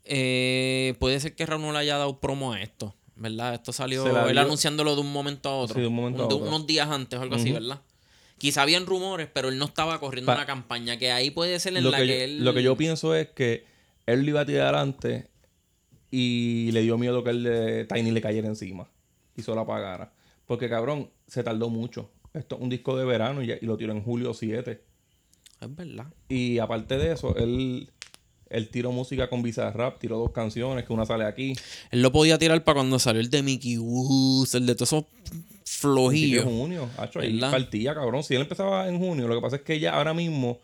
eh, 0.04 0.94
puede 1.00 1.18
ser 1.18 1.34
que 1.34 1.46
Raúl 1.46 1.62
no 1.62 1.72
le 1.72 1.78
haya 1.78 1.96
dado 1.96 2.20
promo 2.20 2.52
a 2.52 2.60
esto. 2.60 2.94
¿verdad? 3.16 3.54
Esto 3.54 3.72
salió 3.72 4.28
él 4.28 4.36
anunciándolo 4.36 4.94
de 4.94 5.00
un 5.00 5.10
momento 5.10 5.48
a 5.48 5.56
otro. 5.56 5.74
Sí, 5.74 5.80
de 5.80 5.86
un 5.86 5.94
momento 5.94 6.26
a 6.26 6.28
de 6.28 6.34
otro. 6.34 6.48
Unos 6.48 6.66
días 6.66 6.88
antes 6.88 7.18
o 7.18 7.22
algo 7.22 7.36
así, 7.36 7.50
¿verdad? 7.50 7.80
Quizá 8.38 8.62
habían 8.62 8.84
rumores, 8.86 9.28
pero 9.32 9.48
él 9.48 9.58
no 9.58 9.64
estaba 9.66 9.98
corriendo 9.98 10.30
Pa- 10.32 10.36
una 10.36 10.46
campaña. 10.46 10.98
Que 10.98 11.10
ahí 11.12 11.30
puede 11.30 11.58
ser 11.58 11.76
en 11.76 11.84
Lo 11.84 11.90
la 11.90 11.98
que, 11.98 12.06
que, 12.06 12.18
yo, 12.18 12.24
él. 12.24 12.44
lo 12.44 12.52
que 12.54 12.62
yo 12.62 12.76
pienso 12.76 13.14
es 13.14 13.28
que 13.28 13.64
él 14.06 14.22
lo 14.22 14.28
iba 14.30 14.40
a 14.42 14.46
tirar 14.46 14.74
adelante 14.74 15.28
y 16.10 16.70
le 16.72 16.82
dio 16.82 16.98
miedo 16.98 17.24
que 17.24 17.30
el 17.30 17.42
de 17.42 17.84
Tiny 17.86 18.10
le 18.10 18.20
cayera 18.20 18.46
encima 18.48 18.88
y 19.36 19.42
solo 19.42 19.62
apagara. 19.62 20.12
Porque 20.46 20.68
cabrón, 20.68 21.10
se 21.26 21.42
tardó 21.42 21.68
mucho. 21.70 22.10
Esto 22.34 22.56
es 22.56 22.62
un 22.62 22.68
disco 22.68 22.96
de 22.96 23.04
verano 23.04 23.42
y, 23.42 23.58
lo 23.62 23.76
tiró 23.76 23.92
en 23.92 24.02
julio 24.02 24.34
7. 24.34 24.80
Es 25.60 25.76
verdad. 25.76 26.06
Y 26.28 26.58
aparte 26.58 26.98
de 26.98 27.12
eso, 27.12 27.34
él, 27.36 27.90
él 28.50 28.68
tiró 28.68 28.92
música 28.92 29.28
con 29.28 29.42
Bizarrap, 29.42 29.98
tiró 29.98 30.18
dos 30.18 30.30
canciones, 30.32 30.84
que 30.84 30.92
una 30.92 31.06
sale 31.06 31.24
aquí. 31.24 31.54
Él 31.90 32.02
lo 32.02 32.12
podía 32.12 32.38
tirar 32.38 32.62
para 32.62 32.76
cuando 32.76 32.98
salió 32.98 33.20
el 33.20 33.30
de 33.30 33.42
Mickey 33.42 33.78
Woos, 33.78 34.54
el 34.54 34.66
de 34.66 34.74
todos 34.74 34.90
esos 34.92 35.04
flojillos. 35.66 36.44
de 36.44 36.50
junio. 36.50 36.88
Hacho, 36.96 37.20
ahí 37.20 37.38
partía, 37.38 37.94
cabrón. 37.94 38.22
Si 38.22 38.34
él 38.34 38.42
empezaba 38.42 38.88
en 38.88 38.98
junio, 38.98 39.28
lo 39.28 39.34
que 39.34 39.40
pasa 39.40 39.56
es 39.56 39.62
que 39.62 39.78
ya 39.78 39.94
ahora 39.94 40.14
mismo 40.14 40.60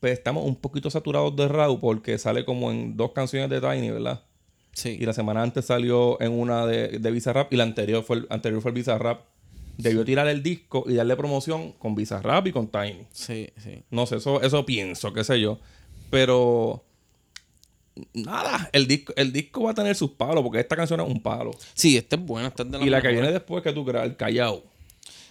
pues, 0.00 0.14
estamos 0.14 0.44
un 0.44 0.56
poquito 0.56 0.90
saturados 0.90 1.36
de 1.36 1.46
Raw 1.46 1.78
porque 1.78 2.18
sale 2.18 2.44
como 2.44 2.70
en 2.70 2.96
dos 2.96 3.12
canciones 3.12 3.50
de 3.50 3.60
Tiny, 3.60 3.90
¿verdad? 3.90 4.22
Sí. 4.72 4.96
Y 5.00 5.06
la 5.06 5.12
semana 5.12 5.42
antes 5.42 5.66
salió 5.66 6.20
en 6.20 6.32
una 6.32 6.66
de, 6.66 6.98
de 6.98 7.10
Bizarrap 7.10 7.52
y 7.52 7.56
la 7.56 7.62
anterior 7.62 8.02
fue 8.02 8.16
el, 8.16 8.26
anterior 8.30 8.60
fue 8.60 8.70
el 8.70 8.74
Bizarrap. 8.74 9.20
Debió 9.78 10.06
tirar 10.06 10.26
el 10.28 10.42
disco 10.42 10.84
y 10.88 10.94
darle 10.94 11.16
promoción 11.16 11.72
con 11.72 11.94
Bizarrap 11.94 12.46
y 12.46 12.52
con 12.52 12.68
Tiny. 12.68 13.06
Sí, 13.12 13.50
sí. 13.58 13.82
No 13.90 14.06
sé, 14.06 14.16
eso, 14.16 14.40
eso 14.40 14.64
pienso, 14.64 15.12
qué 15.12 15.22
sé 15.22 15.38
yo. 15.38 15.58
Pero 16.08 16.85
nada, 18.12 18.68
el 18.72 18.86
disco, 18.86 19.12
el 19.16 19.32
disco 19.32 19.64
va 19.64 19.70
a 19.72 19.74
tener 19.74 19.94
sus 19.94 20.10
palos, 20.12 20.42
porque 20.42 20.60
esta 20.60 20.76
canción 20.76 21.00
es 21.00 21.08
un 21.08 21.20
palo. 21.20 21.52
Sí, 21.74 21.96
este 21.96 22.16
es 22.16 22.22
bueno, 22.22 22.48
este 22.48 22.62
es 22.62 22.70
de 22.70 22.84
Y 22.84 22.90
la 22.90 23.00
que 23.02 23.08
viene 23.08 23.32
después 23.32 23.62
que 23.62 23.72
tú 23.72 23.84
creas, 23.84 24.06
el 24.06 24.16
Callao. 24.16 24.62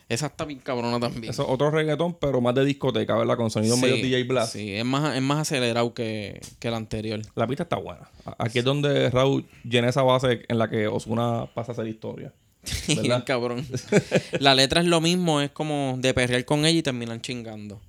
Esa 0.07 0.27
está 0.27 0.45
bien 0.45 0.60
cabrona 0.60 1.00
también. 1.00 1.31
Eso 1.31 1.41
es 1.43 1.50
otro 1.50 1.72
reggaetón, 1.72 2.13
pero 2.19 2.39
más 2.39 2.53
de 2.53 2.63
discoteca, 2.63 3.15
¿verdad? 3.15 3.38
Con 3.38 3.50
sonido 3.50 3.75
Sí, 3.75 3.81
medio 3.81 3.95
DJ 3.95 4.24
Blast. 4.25 4.53
Sí, 4.53 4.74
es 4.74 4.86
más, 4.86 5.15
es 5.15 5.22
más 5.22 5.39
acelerado 5.39 5.95
que, 5.95 6.41
que 6.60 6.67
el 6.67 6.75
anterior. 6.75 7.22
La 7.34 7.48
pista 7.48 7.63
está 7.63 7.77
buena. 7.77 8.07
Aquí 8.38 8.60
es 8.60 8.65
donde 8.65 9.10
Raúl 9.10 9.45
llena 9.63 9.89
esa 9.89 10.03
base 10.03 10.43
en 10.48 10.60
la 10.60 10.69
que 10.69 10.88
Osuna 10.88 11.48
pasa 11.55 11.72
a 11.72 11.74
hacer 11.74 11.88
historia. 11.88 12.31
Cabrón. 13.25 13.65
la 14.39 14.53
letra 14.55 14.81
es 14.81 14.88
lo 14.88 15.01
mismo, 15.01 15.41
es 15.41 15.51
como 15.51 15.95
de 16.00 16.13
perrear 16.13 16.45
con 16.45 16.65
ella 16.65 16.79
y 16.79 16.84
terminan 16.84 17.22
chingando. 17.22 17.81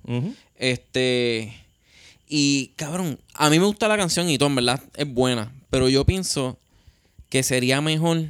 Este. 0.55 1.53
Y 2.27 2.73
cabrón, 2.75 3.19
a 3.33 3.49
mí 3.49 3.59
me 3.59 3.65
gusta 3.65 3.87
la 3.87 3.97
canción 3.97 4.29
y 4.29 4.37
todo, 4.37 4.49
en 4.49 4.55
verdad 4.55 4.83
es 4.95 5.11
buena. 5.11 5.53
Pero 5.69 5.89
yo 5.89 6.05
pienso 6.05 6.59
que 7.29 7.43
sería 7.43 7.81
mejor 7.81 8.25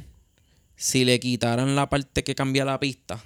si 0.76 1.04
le 1.04 1.18
quitaran 1.18 1.74
la 1.74 1.88
parte 1.90 2.22
que 2.22 2.34
cambia 2.34 2.64
la 2.64 2.78
pista. 2.78 3.22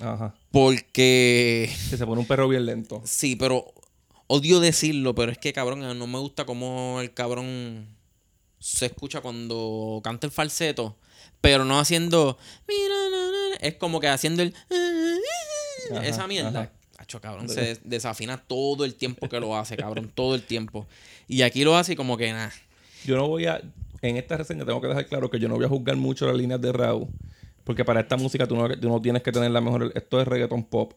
Ajá. 0.00 0.34
Porque. 0.50 1.70
Que 1.90 1.96
se 1.96 2.06
pone 2.06 2.20
un 2.20 2.26
perro 2.26 2.48
bien 2.48 2.66
lento. 2.66 3.02
Sí, 3.04 3.36
pero 3.36 3.72
odio 4.26 4.60
decirlo, 4.60 5.14
pero 5.14 5.32
es 5.32 5.38
que 5.38 5.52
cabrón, 5.52 5.80
no 5.98 6.06
me 6.06 6.18
gusta 6.18 6.46
cómo 6.46 7.00
el 7.00 7.12
cabrón 7.12 7.86
se 8.58 8.86
escucha 8.86 9.20
cuando 9.20 10.00
canta 10.02 10.26
el 10.26 10.32
falseto, 10.32 10.96
pero 11.40 11.64
no 11.64 11.78
haciendo. 11.78 12.38
Es 13.60 13.74
como 13.74 14.00
que 14.00 14.08
haciendo 14.08 14.42
el. 14.42 14.54
Ajá, 15.90 16.06
esa 16.06 16.26
mierda. 16.26 16.60
ajá. 16.60 16.72
Cabrón, 17.20 17.48
se 17.48 17.60
des- 17.60 17.80
desafina 17.84 18.36
todo 18.38 18.84
el 18.84 18.94
tiempo 18.94 19.28
que 19.28 19.38
lo 19.40 19.56
hace, 19.56 19.76
cabrón, 19.76 20.10
todo 20.14 20.34
el 20.34 20.42
tiempo. 20.42 20.86
Y 21.28 21.42
aquí 21.42 21.64
lo 21.64 21.76
hace 21.76 21.92
y 21.92 21.96
como 21.96 22.16
que 22.16 22.30
nada. 22.32 22.52
Yo 23.04 23.16
no 23.16 23.28
voy 23.28 23.46
a. 23.46 23.60
En 24.02 24.16
esta 24.16 24.36
reseña 24.36 24.64
tengo 24.64 24.80
que 24.80 24.88
dejar 24.88 25.06
claro 25.06 25.30
que 25.30 25.38
yo 25.38 25.48
no 25.48 25.54
voy 25.56 25.64
a 25.64 25.68
juzgar 25.68 25.96
mucho 25.96 26.26
las 26.26 26.36
líneas 26.36 26.60
de 26.60 26.72
Raúl. 26.72 27.08
Porque 27.64 27.84
para 27.84 28.00
esta 28.00 28.16
música 28.16 28.46
tú 28.46 28.54
no, 28.56 28.68
tú 28.78 28.88
no 28.88 29.00
tienes 29.00 29.22
que 29.22 29.32
tener 29.32 29.50
la 29.50 29.60
mejor. 29.60 29.90
Esto 29.94 30.20
es 30.20 30.28
reggaeton 30.28 30.64
pop. 30.64 30.92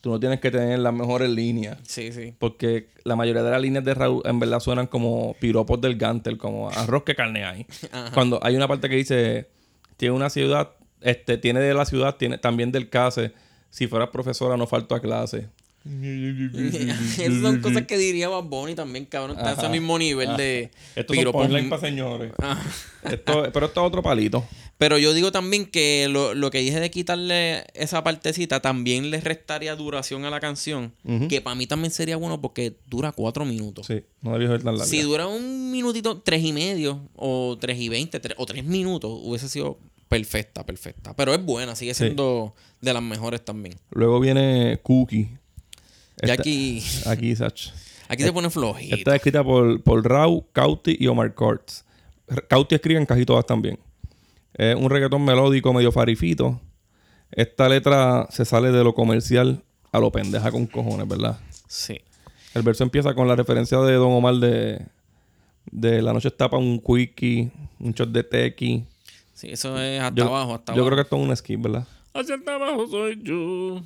Tú 0.00 0.10
no 0.10 0.20
tienes 0.20 0.38
que 0.40 0.50
tener 0.50 0.78
las 0.78 0.92
mejores 0.94 1.28
líneas. 1.28 1.76
Sí, 1.82 2.12
sí. 2.12 2.32
Porque 2.38 2.88
la 3.04 3.16
mayoría 3.16 3.42
de 3.42 3.50
las 3.50 3.60
líneas 3.60 3.84
de 3.84 3.94
Raúl 3.94 4.22
en 4.24 4.38
verdad 4.38 4.60
suenan 4.60 4.86
como 4.86 5.34
piropos 5.40 5.80
del 5.80 5.96
Gantel, 5.96 6.38
como 6.38 6.70
arroz 6.70 7.02
que 7.02 7.14
carne 7.16 7.44
hay. 7.44 7.66
Cuando 8.14 8.38
hay 8.42 8.54
una 8.54 8.68
parte 8.68 8.88
que 8.88 8.94
dice, 8.96 9.48
tiene 9.96 10.14
una 10.14 10.30
ciudad, 10.30 10.70
este, 11.00 11.36
tiene 11.36 11.58
de 11.60 11.74
la 11.74 11.84
ciudad, 11.84 12.14
tiene 12.16 12.38
también 12.38 12.70
del 12.70 12.88
CASE. 12.88 13.32
Si 13.70 13.86
fueras 13.86 14.08
profesora 14.10 14.56
no 14.56 14.66
falto 14.66 14.94
a 14.94 15.00
clase. 15.00 15.48
Esas 15.84 17.40
son 17.40 17.60
cosas 17.60 17.86
que 17.86 17.96
diría 17.96 18.28
Bad 18.28 18.44
Bunny 18.44 18.74
también, 18.74 19.06
cabrón. 19.06 19.38
Está 19.38 19.52
ese 19.52 19.60
Ajá, 19.60 19.68
mismo 19.70 19.98
nivel 19.98 20.36
de 20.36 20.70
Esto 20.94 21.14
un 21.14 21.68
para 21.70 21.80
señores. 21.80 22.32
Ah. 22.42 22.60
Esto, 23.04 23.48
pero 23.52 23.66
esto 23.66 23.80
es 23.80 23.86
otro 23.86 24.02
palito. 24.02 24.44
Pero 24.76 24.98
yo 24.98 25.14
digo 25.14 25.32
también 25.32 25.66
que 25.66 26.06
lo, 26.10 26.34
lo 26.34 26.50
que 26.50 26.58
dije 26.58 26.78
de 26.78 26.90
quitarle 26.90 27.64
esa 27.74 28.04
partecita 28.04 28.60
también 28.60 29.10
le 29.10 29.20
restaría 29.20 29.74
duración 29.76 30.24
a 30.24 30.30
la 30.30 30.40
canción. 30.40 30.92
Que 31.28 31.40
para 31.40 31.56
mí 31.56 31.66
también 31.66 31.90
sería 31.90 32.16
bueno 32.16 32.40
porque 32.40 32.76
dura 32.86 33.12
cuatro 33.12 33.44
minutos. 33.44 33.86
Sí, 33.86 34.02
no 34.20 34.32
debió 34.32 34.48
ser 34.48 34.62
tan 34.62 34.76
larga. 34.76 34.84
Si 34.84 35.00
dura 35.00 35.26
un 35.26 35.70
minutito, 35.70 36.20
tres 36.20 36.44
y 36.44 36.52
medio, 36.52 37.00
o 37.16 37.56
tres 37.58 37.78
y 37.78 37.88
veinte, 37.88 38.20
o 38.36 38.46
tres 38.46 38.64
minutos, 38.64 39.10
hubiese 39.24 39.48
sido 39.48 39.78
perfecta, 40.08 40.64
perfecta. 40.64 41.14
Pero 41.14 41.34
es 41.34 41.44
buena, 41.44 41.74
sigue 41.76 41.94
Sí. 41.94 42.04
siendo 42.04 42.54
de 42.80 42.92
las 42.92 43.02
mejores 43.02 43.44
también. 43.44 43.76
Luego 43.90 44.20
viene 44.20 44.78
Cookie. 44.82 45.28
Esta- 46.20 46.32
aquí, 46.34 46.82
Aquí, 47.06 47.36
Sach. 47.36 47.70
aquí 48.08 48.22
se 48.22 48.32
pone 48.32 48.50
flojito. 48.50 48.96
Esta 48.96 49.10
es 49.12 49.16
escrita 49.16 49.44
por, 49.44 49.82
por 49.82 50.08
Rau, 50.08 50.46
Cauti 50.52 50.96
y 50.98 51.06
Omar 51.06 51.34
Courts. 51.34 51.84
Cauti 52.48 52.74
escribe 52.74 52.98
en 53.00 53.06
casi 53.06 53.24
todas 53.24 53.46
también. 53.46 53.78
Es 54.54 54.74
un 54.74 54.90
reggaetón 54.90 55.24
melódico 55.24 55.72
medio 55.72 55.92
farifito. 55.92 56.60
Esta 57.30 57.68
letra 57.68 58.26
se 58.30 58.44
sale 58.44 58.72
de 58.72 58.82
lo 58.82 58.94
comercial 58.94 59.62
a 59.92 60.00
lo 60.00 60.10
pendeja 60.10 60.50
con 60.50 60.66
cojones, 60.66 61.06
¿verdad? 61.06 61.38
Sí. 61.68 62.00
El 62.54 62.62
verso 62.62 62.82
empieza 62.82 63.14
con 63.14 63.28
la 63.28 63.36
referencia 63.36 63.78
de 63.78 63.92
Don 63.94 64.10
Omar 64.12 64.34
de, 64.36 64.82
de 65.70 66.02
La 66.02 66.12
noche 66.12 66.28
está 66.28 66.48
para 66.50 66.62
un 66.62 66.80
quickie, 66.80 67.50
un 67.78 67.92
shot 67.92 68.10
de 68.10 68.24
tequi. 68.24 68.84
Sí, 69.38 69.48
eso 69.50 69.80
es 69.80 70.00
hasta 70.00 70.16
Yo, 70.16 70.26
abajo, 70.26 70.54
hasta 70.54 70.72
yo 70.74 70.80
abajo. 70.82 70.86
creo 70.86 70.96
que 70.96 71.02
esto 71.02 71.16
es 71.16 71.28
un 71.28 71.36
skip, 71.36 71.62
¿verdad? 71.62 71.86
Hacia 72.12 72.34
hasta 72.34 72.54
abajo 72.56 72.88
soy 72.88 73.20
yo. 73.22 73.82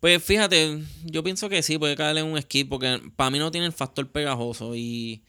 Pues 0.00 0.20
fíjate, 0.22 0.82
yo 1.04 1.22
pienso 1.22 1.48
que 1.48 1.62
sí, 1.62 1.78
puede 1.78 1.94
caerle 1.94 2.22
en 2.22 2.26
un 2.26 2.42
skip 2.42 2.68
porque 2.68 3.00
para 3.14 3.30
mí 3.30 3.38
no 3.38 3.52
tiene 3.52 3.66
el 3.68 3.72
factor 3.72 4.08
pegajoso 4.08 4.74
y, 4.74 5.22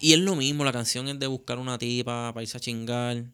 y 0.00 0.12
es 0.12 0.18
lo 0.18 0.36
mismo, 0.36 0.64
la 0.64 0.72
canción 0.72 1.08
es 1.08 1.18
de 1.18 1.26
buscar 1.28 1.58
una 1.58 1.78
tipa 1.78 2.30
para 2.34 2.42
irse 2.42 2.58
a 2.58 2.60
chingar 2.60 3.24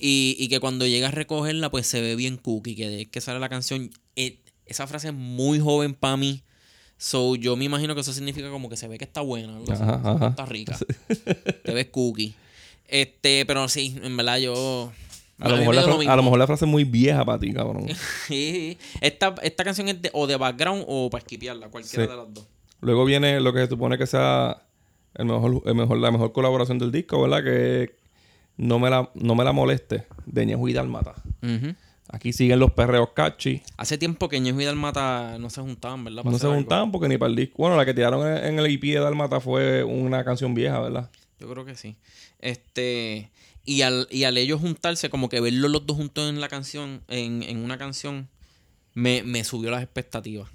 y, 0.00 0.36
y 0.38 0.48
que 0.48 0.60
cuando 0.60 0.86
llega 0.86 1.08
a 1.08 1.10
recogerla 1.10 1.70
pues 1.70 1.86
se 1.86 2.00
ve 2.02 2.14
bien 2.14 2.36
cookie, 2.36 2.76
que 2.76 2.88
de 2.88 3.06
que 3.10 3.20
sale 3.22 3.40
la 3.40 3.48
canción, 3.48 3.90
eh, 4.16 4.38
esa 4.66 4.86
frase 4.86 5.08
es 5.08 5.14
muy 5.14 5.58
joven 5.58 5.94
para 5.94 6.16
mí. 6.16 6.42
So, 6.98 7.34
yo 7.34 7.56
me 7.56 7.64
imagino 7.64 7.94
que 7.96 8.02
eso 8.02 8.12
significa 8.12 8.48
como 8.50 8.68
que 8.68 8.76
se 8.76 8.86
ve 8.86 8.98
que 8.98 9.04
está 9.04 9.22
buena, 9.22 9.56
algo 9.56 9.72
así, 9.72 9.82
Ajá, 9.82 10.00
ajá. 10.04 10.26
está 10.28 10.46
rica. 10.46 10.78
Te 11.64 11.72
ves 11.74 11.86
cookie. 11.90 12.34
Este, 12.92 13.44
pero 13.46 13.68
sí, 13.68 13.98
en 14.02 14.16
verdad 14.16 14.36
yo... 14.38 14.92
A 15.40 15.48
lo, 15.48 15.56
mejor 15.56 15.74
me 15.74 15.76
la 15.76 15.80
dio 15.82 15.88
lo 15.88 15.92
fra- 15.94 15.98
mismo. 15.98 16.12
a 16.12 16.16
lo 16.16 16.22
mejor 16.22 16.38
la 16.38 16.46
frase 16.46 16.64
es 16.66 16.70
muy 16.70 16.84
vieja 16.84 17.24
para 17.24 17.38
ti, 17.40 17.52
cabrón. 17.52 17.86
Sí, 18.28 18.78
esta, 19.00 19.34
esta 19.42 19.64
canción 19.64 19.88
es 19.88 20.00
de, 20.00 20.10
o 20.12 20.26
de 20.28 20.36
background 20.36 20.84
o 20.86 21.10
para 21.10 21.22
esquipearla, 21.22 21.68
cualquiera 21.68 22.04
Sí. 22.04 22.10
de 22.10 22.16
las 22.16 22.32
dos. 22.32 22.46
Luego 22.80 23.04
viene 23.04 23.40
lo 23.40 23.52
que 23.52 23.60
se 23.60 23.66
supone 23.68 23.96
que 23.98 24.06
sea 24.06 24.62
el 25.14 25.24
mejor, 25.24 25.62
el 25.66 25.74
mejor, 25.74 25.98
la 25.98 26.10
mejor 26.12 26.32
colaboración 26.32 26.78
del 26.78 26.92
disco, 26.92 27.20
¿verdad? 27.22 27.42
Que 27.42 27.94
no 28.56 28.78
me 28.78 28.88
la, 28.90 29.10
no 29.14 29.34
me 29.34 29.42
la 29.44 29.52
moleste, 29.52 30.04
de 30.26 30.46
Ñejo 30.46 30.68
y 30.68 30.74
Dálmata. 30.74 31.14
Ujú. 31.42 31.74
Aquí 32.10 32.32
siguen 32.32 32.58
los 32.60 32.72
perreos 32.72 33.08
catchy. 33.14 33.62
Hace 33.78 33.96
tiempo 33.98 34.28
que 34.28 34.38
Ñejo 34.38 34.60
y 34.60 34.64
Dalmata 34.64 35.38
no 35.38 35.48
se 35.50 35.60
juntaban, 35.62 36.04
¿verdad? 36.04 36.22
Para 36.22 36.32
No 36.32 36.38
se 36.38 36.44
algo. 36.46 36.56
juntaban 36.56 36.92
porque 36.92 37.08
ni 37.08 37.16
para 37.16 37.30
el 37.30 37.36
disco. 37.36 37.54
Bueno, 37.58 37.76
la 37.76 37.84
que 37.86 37.94
tiraron 37.94 38.26
en, 38.44 38.58
el 38.58 38.66
EP 38.66 38.82
de 38.82 39.00
Dálmata 39.00 39.40
fue 39.40 39.82
una 39.82 40.22
canción 40.22 40.52
vieja, 40.54 40.78
¿verdad? 40.80 41.10
Yo 41.40 41.48
creo 41.50 41.64
que 41.64 41.74
sí. 41.74 41.96
Este. 42.42 43.30
Y 43.64 43.82
al, 43.82 44.08
y 44.10 44.24
al 44.24 44.36
ellos 44.38 44.60
juntarse, 44.60 45.08
como 45.08 45.28
que 45.28 45.40
verlos 45.40 45.70
los 45.70 45.86
dos 45.86 45.96
juntos 45.96 46.28
en 46.28 46.40
la 46.40 46.48
canción, 46.48 47.00
en, 47.08 47.42
en 47.44 47.58
una 47.58 47.78
canción, 47.78 48.28
me, 48.92 49.22
me 49.22 49.44
subió 49.44 49.70
las 49.70 49.82
expectativas. 49.84 50.48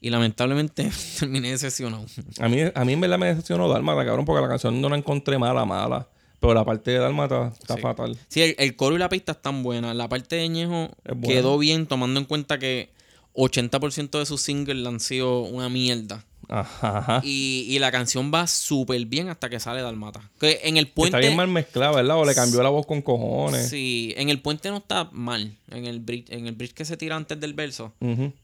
Y 0.00 0.10
lamentablemente 0.10 0.90
terminé 1.18 1.50
decepcionado. 1.50 2.04
a, 2.38 2.48
mí, 2.48 2.58
a 2.74 2.84
mí 2.84 2.92
en 2.92 3.00
verdad 3.00 3.18
me 3.18 3.26
decepcionó 3.28 3.68
Dálmata, 3.70 4.04
cabrón, 4.04 4.26
porque 4.26 4.42
la 4.42 4.48
canción 4.48 4.80
no 4.82 4.88
la 4.90 4.96
encontré 4.98 5.38
mala, 5.38 5.64
mala. 5.64 6.06
Pero 6.40 6.52
la 6.52 6.62
parte 6.64 6.90
de 6.90 6.98
Dálmata 6.98 7.54
está 7.58 7.76
Sí. 7.76 7.80
fatal. 7.80 8.18
Sí, 8.28 8.42
el, 8.42 8.54
el 8.58 8.76
coro 8.76 8.96
y 8.96 8.98
la 8.98 9.08
pista 9.08 9.32
están 9.32 9.62
buenas. 9.62 9.96
La 9.96 10.06
parte 10.10 10.36
de 10.36 10.46
Ñejo 10.50 10.90
quedó 11.22 11.56
bien, 11.56 11.86
tomando 11.86 12.20
en 12.20 12.26
cuenta 12.26 12.58
que 12.58 12.90
80% 13.32 14.18
de 14.18 14.26
sus 14.26 14.42
singles 14.42 14.86
han 14.86 15.00
sido 15.00 15.40
una 15.40 15.70
mierda. 15.70 16.22
Ajá. 16.48 16.98
ajá. 16.98 17.20
Y, 17.24 17.66
y 17.68 17.78
la 17.78 17.90
canción 17.90 18.30
va 18.32 18.46
súper 18.46 19.04
bien 19.06 19.28
hasta 19.28 19.48
que 19.48 19.60
sale 19.60 19.82
Dalmata. 19.82 20.20
Que 20.38 20.60
en 20.64 20.76
el 20.76 20.88
puente. 20.88 21.16
Está 21.16 21.26
bien 21.26 21.36
mal 21.36 21.48
mezclada, 21.48 21.92
¿verdad? 21.92 22.18
O 22.18 22.24
le 22.24 22.34
cambió 22.34 22.62
la 22.62 22.68
voz 22.68 22.86
con 22.86 23.02
cojones. 23.02 23.68
Sí, 23.68 24.14
en 24.16 24.28
el 24.30 24.40
puente 24.40 24.70
no 24.70 24.78
está 24.78 25.08
mal. 25.12 25.56
En 25.70 25.86
el 25.86 26.00
bridge, 26.00 26.30
en 26.30 26.46
el 26.46 26.54
bridge 26.54 26.74
que 26.74 26.84
se 26.84 26.96
tira 26.96 27.16
antes 27.16 27.38
del 27.40 27.54
verso. 27.54 27.92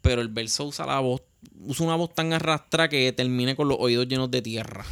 Pero 0.03 0.23
el 0.23 0.29
verso 0.29 0.67
usa 0.67 0.87
la 0.87 1.01
voz. 1.01 1.23
Usa 1.67 1.87
una 1.87 1.97
voz 1.97 2.15
tan 2.15 2.33
arrastra 2.33 2.89
que 2.89 3.13
termine 3.13 3.57
con 3.57 3.69
los 3.69 3.79
oídos 3.81 4.07
llenos 4.09 4.31
de 4.31 4.43
tierra. 4.43 4.85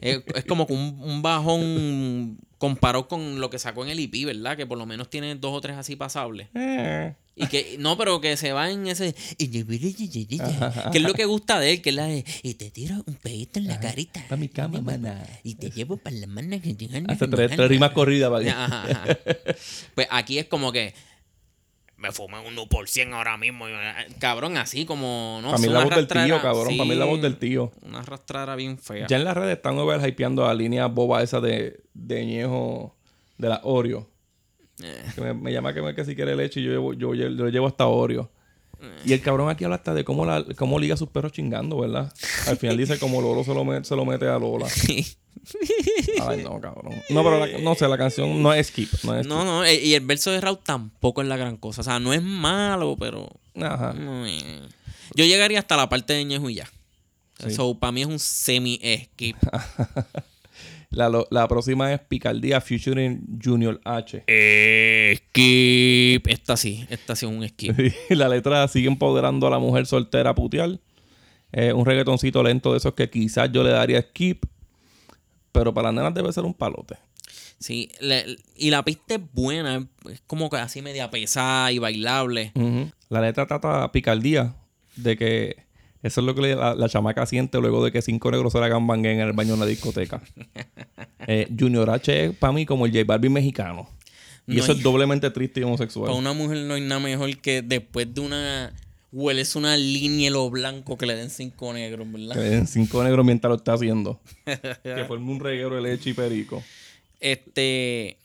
Es, 0.00 0.22
es 0.34 0.44
como 0.44 0.66
un, 0.66 1.00
un 1.02 1.22
bajón 1.22 2.38
comparado 2.58 3.08
con 3.08 3.40
lo 3.40 3.50
que 3.50 3.58
sacó 3.58 3.84
en 3.84 3.90
el 3.90 4.00
IP, 4.00 4.24
¿verdad? 4.26 4.56
Que 4.56 4.66
por 4.66 4.78
lo 4.78 4.86
menos 4.86 5.10
tiene 5.10 5.34
dos 5.34 5.52
o 5.54 5.60
tres 5.60 5.76
así 5.76 5.96
pasables. 5.96 6.48
Eh. 6.54 7.14
Y 7.38 7.46
que, 7.48 7.76
no, 7.78 7.98
pero 7.98 8.20
que 8.22 8.36
se 8.38 8.52
va 8.52 8.70
en 8.70 8.86
ese. 8.86 9.14
Que 9.38 10.98
es 10.98 11.02
lo 11.02 11.12
que 11.12 11.26
gusta 11.26 11.60
de 11.60 11.74
él, 11.74 11.82
que 11.82 11.90
es 11.90 11.96
la 11.96 12.06
de. 12.06 12.24
Y 12.42 12.54
te 12.54 12.70
tiro 12.70 13.04
un 13.06 13.14
pedito 13.14 13.58
en 13.58 13.66
la 13.66 13.78
carita. 13.78 14.24
Pa' 14.28 14.36
mi 14.36 14.48
cama, 14.48 14.80
mana. 14.80 15.22
Y 15.44 15.56
te 15.56 15.70
llevo 15.70 15.98
para 15.98 16.16
la 16.16 16.58
que 16.60 17.04
Hasta 17.06 17.28
tres, 17.28 17.50
tres 17.54 17.68
rimas 17.68 17.90
corridas 17.90 18.30
para 18.30 18.44
que. 18.44 18.50
Ajá, 18.50 18.84
ajá. 18.90 19.18
Pues 19.94 20.08
aquí 20.10 20.38
es 20.38 20.46
como 20.46 20.72
que. 20.72 20.94
Me 21.98 22.12
fumé 22.12 22.38
un 22.40 22.46
1 22.48 22.66
por 22.68 22.88
100 22.88 23.14
ahora 23.14 23.36
mismo. 23.38 23.68
eh, 23.68 23.74
Cabrón, 24.18 24.56
así 24.58 24.84
como. 24.84 25.38
No 25.42 25.48
Para 25.52 25.62
mí 25.62 25.68
la 25.68 25.84
voz 25.84 25.94
del 25.94 26.06
tío, 26.06 26.42
cabrón. 26.42 26.76
Para 26.76 26.88
mí 26.90 26.94
la 26.94 27.04
voz 27.06 27.22
del 27.22 27.36
tío. 27.38 27.72
Una 27.82 28.00
arrastrara 28.00 28.54
bien 28.54 28.78
fea. 28.78 29.06
Ya 29.06 29.16
en 29.16 29.24
las 29.24 29.34
redes 29.36 29.56
están 29.56 29.78
overhypeando 29.78 30.44
la 30.46 30.52
línea 30.54 30.86
boba 30.86 31.22
esa 31.22 31.40
de, 31.40 31.80
de 31.94 32.26
Ñejo 32.26 32.94
de 33.38 33.48
la 33.48 33.60
Oreo. 33.64 34.08
Eh. 34.82 35.02
Que 35.14 35.20
me, 35.22 35.32
me 35.32 35.52
llama 35.52 35.72
que, 35.72 35.80
me, 35.80 35.94
que 35.94 36.04
si 36.04 36.14
quiere 36.14 36.36
leche 36.36 36.60
y 36.60 36.64
yo, 36.64 36.70
llevo, 36.72 36.92
yo, 36.92 37.14
yo 37.14 37.30
lo 37.30 37.48
llevo 37.48 37.66
hasta 37.66 37.86
Oreo. 37.86 38.30
Y 39.04 39.12
el 39.12 39.20
cabrón 39.22 39.48
aquí 39.48 39.64
habla 39.64 39.76
hasta 39.76 39.94
de 39.94 40.04
cómo, 40.04 40.24
la, 40.26 40.44
cómo 40.56 40.78
liga 40.78 40.94
a 40.94 40.96
sus 40.96 41.08
perros 41.08 41.32
chingando, 41.32 41.78
¿verdad? 41.78 42.12
Al 42.46 42.56
final 42.56 42.76
dice 42.76 42.98
como 42.98 43.20
Lolo 43.22 43.42
se 43.44 43.54
lo, 43.54 43.64
mete, 43.64 43.84
se 43.84 43.96
lo 43.96 44.04
mete 44.04 44.26
a 44.28 44.38
Lola. 44.38 44.66
Ay, 46.28 46.42
no, 46.42 46.60
cabrón. 46.60 46.92
No, 47.10 47.22
pero 47.22 47.46
la- 47.46 47.58
no 47.58 47.74
sé, 47.74 47.86
la 47.88 47.96
canción 47.98 48.42
no 48.42 48.52
es 48.52 48.66
skip. 48.68 48.90
No 49.04 49.16
es 49.16 49.26
No, 49.26 49.44
no, 49.44 49.64
eh, 49.64 49.80
y 49.82 49.94
el 49.94 50.04
verso 50.04 50.30
de 50.30 50.40
Raúl 50.40 50.58
tampoco 50.64 51.22
es 51.22 51.28
la 51.28 51.36
gran 51.36 51.56
cosa. 51.56 51.80
O 51.82 51.84
sea, 51.84 51.98
no 52.00 52.12
es 52.12 52.22
malo, 52.22 52.96
pero. 52.98 53.28
Ajá. 53.60 53.92
no. 53.92 54.26
Yo 55.14 55.24
llegaría 55.24 55.58
hasta 55.60 55.76
la 55.76 55.88
parte 55.88 56.12
de 56.14 56.24
Ñejo 56.24 56.50
y 56.50 56.56
ya. 56.56 56.68
Sí. 57.38 57.52
So, 57.52 57.78
para 57.78 57.92
mí 57.92 58.00
es 58.02 58.08
un 58.08 58.18
semi-skip. 58.18 59.36
La, 60.96 61.10
la 61.30 61.46
próxima 61.46 61.92
es 61.92 62.00
Picardía 62.00 62.58
Featuring 62.60 63.38
Junior 63.42 63.78
H. 63.84 64.24
skip. 65.16 66.26
Esta 66.26 66.56
sí, 66.56 66.86
esta 66.88 67.14
sí 67.14 67.26
es 67.26 67.32
un 67.32 67.46
skip. 67.46 67.76
la 68.10 68.28
letra 68.28 68.66
sigue 68.68 68.88
empoderando 68.88 69.46
a 69.46 69.50
la 69.50 69.58
mujer 69.58 69.86
soltera 69.86 70.30
a 70.30 70.34
putear. 70.34 70.78
Eh, 71.52 71.72
un 71.72 71.84
reggaetoncito 71.84 72.42
lento 72.42 72.72
de 72.72 72.78
esos 72.78 72.94
que 72.94 73.10
quizás 73.10 73.50
yo 73.52 73.62
le 73.62 73.70
daría 73.70 74.00
skip. 74.00 74.44
Pero 75.52 75.72
para 75.74 75.88
las 75.88 75.94
nenas 75.94 76.14
debe 76.14 76.32
ser 76.32 76.44
un 76.44 76.54
palote. 76.54 76.96
Sí, 77.58 77.90
le- 78.00 78.36
y 78.56 78.70
la 78.70 78.82
pista 78.84 79.14
es 79.14 79.20
buena, 79.32 79.86
es 80.10 80.22
como 80.26 80.50
que 80.50 80.56
así 80.56 80.82
media 80.82 81.10
pesada 81.10 81.72
y 81.72 81.78
bailable. 81.78 82.52
La 83.08 83.20
letra 83.20 83.46
trata 83.46 83.84
a 83.84 83.92
picardía 83.92 84.54
de 84.96 85.16
que 85.16 85.56
eso 86.02 86.20
es 86.20 86.26
lo 86.26 86.34
que 86.34 86.54
la, 86.54 86.74
la 86.74 86.88
chamaca 86.88 87.26
siente 87.26 87.58
luego 87.60 87.84
de 87.84 87.92
que 87.92 88.02
cinco 88.02 88.30
negros 88.30 88.52
se 88.52 88.60
la 88.60 88.66
hagan 88.66 88.86
bangue 88.86 89.12
en 89.12 89.20
el 89.20 89.32
baño 89.32 89.50
de 89.50 89.54
una 89.56 89.66
discoteca. 89.66 90.22
Eh, 91.28 91.48
Junior 91.58 91.90
H 91.90 92.26
es 92.26 92.36
para 92.36 92.52
mí 92.52 92.64
como 92.64 92.86
el 92.86 92.92
J 92.92 93.02
Balvin 93.04 93.32
mexicano. 93.32 93.88
Y 94.46 94.54
No 94.54 94.62
eso 94.62 94.70
hay- 94.70 94.78
es 94.78 94.84
doblemente 94.84 95.28
triste 95.32 95.58
y 95.58 95.64
homosexual. 95.64 96.06
Para 96.06 96.16
una 96.16 96.32
mujer 96.34 96.58
no 96.58 96.74
hay 96.74 96.82
nada 96.82 97.00
mejor 97.00 97.36
que 97.38 97.62
después 97.62 98.14
de 98.14 98.20
una... 98.20 98.72
Hueles 99.10 99.56
una 99.56 99.76
línea 99.76 100.30
lo 100.30 100.48
blanco 100.50 100.96
que 100.96 101.06
le 101.06 101.16
den 101.16 101.30
cinco 101.30 101.72
negros, 101.72 102.06
Que 102.06 102.12
¿verdad? 102.12 102.36
le 102.36 102.42
den 102.50 102.66
cinco 102.68 103.02
negros 103.02 103.24
mientras 103.26 103.48
lo 103.48 103.56
está 103.56 103.72
haciendo. 103.72 104.20
que 104.44 105.04
forme 105.08 105.32
un 105.32 105.40
reguero 105.40 105.74
de 105.74 105.80
leche 105.82 106.10
y 106.10 106.12
perico. 106.12 106.62
Este... 107.18 108.18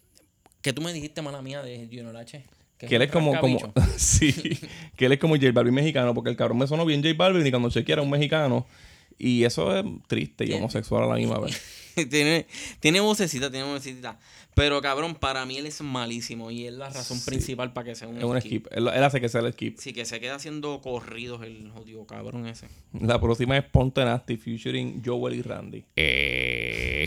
¿Qué 0.62 0.74
tú 0.74 0.82
me 0.84 0.94
dijiste, 0.94 1.24
mala 1.24 1.42
mía, 1.42 1.64
de 1.64 1.88
Junior 1.88 2.16
H? 2.18 2.44
Que 2.88 2.96
él 2.96 3.02
es 3.04 3.12
como, 3.12 3.40
como 3.40 3.60
sí, 3.98 4.60
que 4.96 5.06
él 5.06 5.12
es 5.12 5.20
como 5.20 5.36
J 5.36 5.52
Balvin 5.52 5.74
mexicano, 5.74 6.14
porque 6.14 6.30
el 6.30 6.36
cabrón 6.36 6.58
me 6.58 6.68
sonó 6.68 6.86
bien 6.86 7.04
J 7.04 7.16
Balvin 7.16 7.46
y 7.46 7.52
cuando 7.52 7.70
chequeé 7.70 7.94
era 7.94 8.02
un 8.02 8.10
mexicano. 8.10 8.66
Y 9.18 9.44
eso 9.44 9.76
es 9.78 9.86
triste 10.08 10.46
y 10.46 10.54
homosexual 10.54 11.04
a 11.04 11.08
la 11.08 11.16
misma 11.16 11.40
vez. 11.42 11.62
tiene, 12.10 12.46
tiene 12.80 13.00
vocecita, 13.00 13.50
tiene 13.52 13.66
vocecita. 13.66 14.20
Pero 14.54 14.82
cabrón, 14.82 15.16
para 15.16 15.46
mí 15.46 15.58
él 15.58 15.66
es 15.66 15.82
malísimo 15.82 16.52
y 16.52 16.66
es 16.68 16.74
la 16.74 16.90
razón 16.90 17.18
Sí. 17.18 17.26
principal 17.30 17.72
para 17.72 17.86
que 17.86 17.96
sea 17.96 18.10
un, 18.10 18.18
Es 18.18 18.24
un 18.26 18.38
skip. 18.42 18.66
skip. 18.66 18.68
Él, 18.78 18.90
él 18.94 19.04
hace 19.04 19.22
que 19.22 19.30
sea 19.30 19.40
el 19.42 19.54
skip. 19.54 19.78
Sí, 19.78 19.94
que 19.94 20.04
se 20.04 20.20
queda 20.20 20.36
haciendo 20.36 20.82
corridos 20.82 21.42
el 21.44 21.70
jodido 21.72 22.06
cabrón 22.06 22.46
ese. 22.48 22.68
La 23.00 23.20
próxima 23.22 23.58
es 23.58 23.64
Ponte 23.64 24.04
Nasty 24.04 24.36
featuring 24.36 25.02
Joel 25.06 25.36
y 25.36 25.42
Randy. 25.42 25.84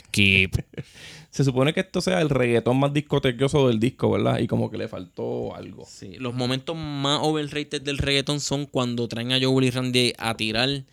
skip. 0.07 0.57
Se 1.31 1.42
supone 1.44 1.73
que 1.75 1.81
esto 1.81 2.01
sea 2.01 2.20
el 2.20 2.31
reggaetón 2.31 2.79
más 2.79 2.92
discotequioso 2.94 3.66
del 3.68 3.81
disco, 3.81 4.09
¿verdad? 4.11 4.38
Y 4.38 4.47
como 4.47 4.70
que 4.70 4.79
le 4.79 4.87
faltó 4.88 5.55
algo. 5.57 5.85
Sí, 5.85 6.14
los 6.18 6.33
momentos 6.33 6.77
más 6.77 7.18
overrated 7.23 7.83
del 7.83 7.99
reggaeton 7.99 8.38
son 8.40 8.66
cuando 8.66 9.09
traen 9.09 9.33
a 9.33 9.38
Joel 9.42 9.64
y 9.66 9.70
Randy 9.70 10.12
a 10.16 10.37
tirar 10.37 10.85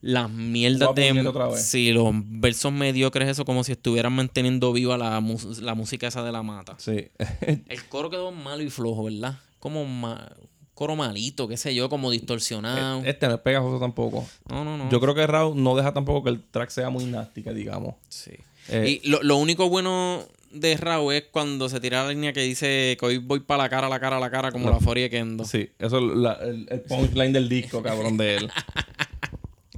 las 0.00 0.30
mierdas 0.30 0.94
de... 0.94 1.26
otra 1.26 1.48
vez. 1.48 1.64
Sí, 1.64 1.90
los 1.92 2.12
versos 2.14 2.72
mediocres, 2.72 3.28
eso 3.28 3.44
como 3.44 3.64
si 3.64 3.72
estuvieran 3.72 4.12
manteniendo 4.12 4.72
viva 4.72 4.96
la, 4.96 5.20
la 5.60 5.74
música 5.74 6.06
esa 6.06 6.22
de 6.22 6.32
la 6.32 6.42
mata. 6.42 6.76
Sí. 6.78 7.08
El 7.66 7.84
coro 7.88 8.08
quedó 8.10 8.30
malo 8.32 8.62
y 8.62 8.70
flojo, 8.70 9.04
¿verdad? 9.04 9.38
Como 9.58 9.84
ma- 9.84 10.30
coro 10.74 10.94
malito, 10.94 11.48
qué 11.48 11.56
sé 11.56 11.74
yo, 11.74 11.88
como 11.88 12.10
distorsionado. 12.12 13.02
este 13.04 13.26
no 13.26 13.34
es 13.34 13.40
pegajoso 13.40 13.80
tampoco. 13.80 14.24
no, 14.48 14.64
no, 14.64 14.78
no. 14.78 14.88
Yo 14.90 15.00
creo 15.00 15.14
que 15.14 15.26
Raúl 15.26 15.60
no 15.60 15.74
deja 15.74 15.92
tampoco 15.92 16.22
que 16.24 16.30
el 16.30 16.42
track 16.42 16.70
sea 16.70 16.90
muy 16.90 17.12
que 17.34 17.52
digamos. 17.52 17.94
Sí. 18.08 18.30
Eh, 18.68 19.00
y 19.02 19.08
lo, 19.08 19.20
lo 19.24 19.36
único 19.38 19.68
bueno 19.68 20.22
de 20.52 20.76
Raúl 20.76 21.14
es 21.14 21.24
cuando 21.32 21.68
se 21.68 21.80
tira 21.80 22.04
la 22.04 22.10
línea 22.10 22.32
que 22.32 22.42
dice 22.42 22.96
que 23.00 23.04
hoy 23.06 23.18
voy 23.18 23.40
para 23.40 23.64
la 23.64 23.68
cara, 23.68 23.88
la 23.88 23.98
cara, 23.98 24.20
la 24.20 24.30
cara, 24.30 24.52
como 24.52 24.70
la 24.70 24.78
Forie 24.78 25.10
Kendo. 25.10 25.44
Sí, 25.44 25.68
eso 25.80 25.98
es 25.98 26.16
la- 26.16 26.34
el, 26.42 26.66
el 26.70 26.80
punchline 26.82 27.32
del 27.32 27.48
disco, 27.48 27.82
cabrón, 27.82 28.16
de 28.16 28.36
él. 28.36 28.50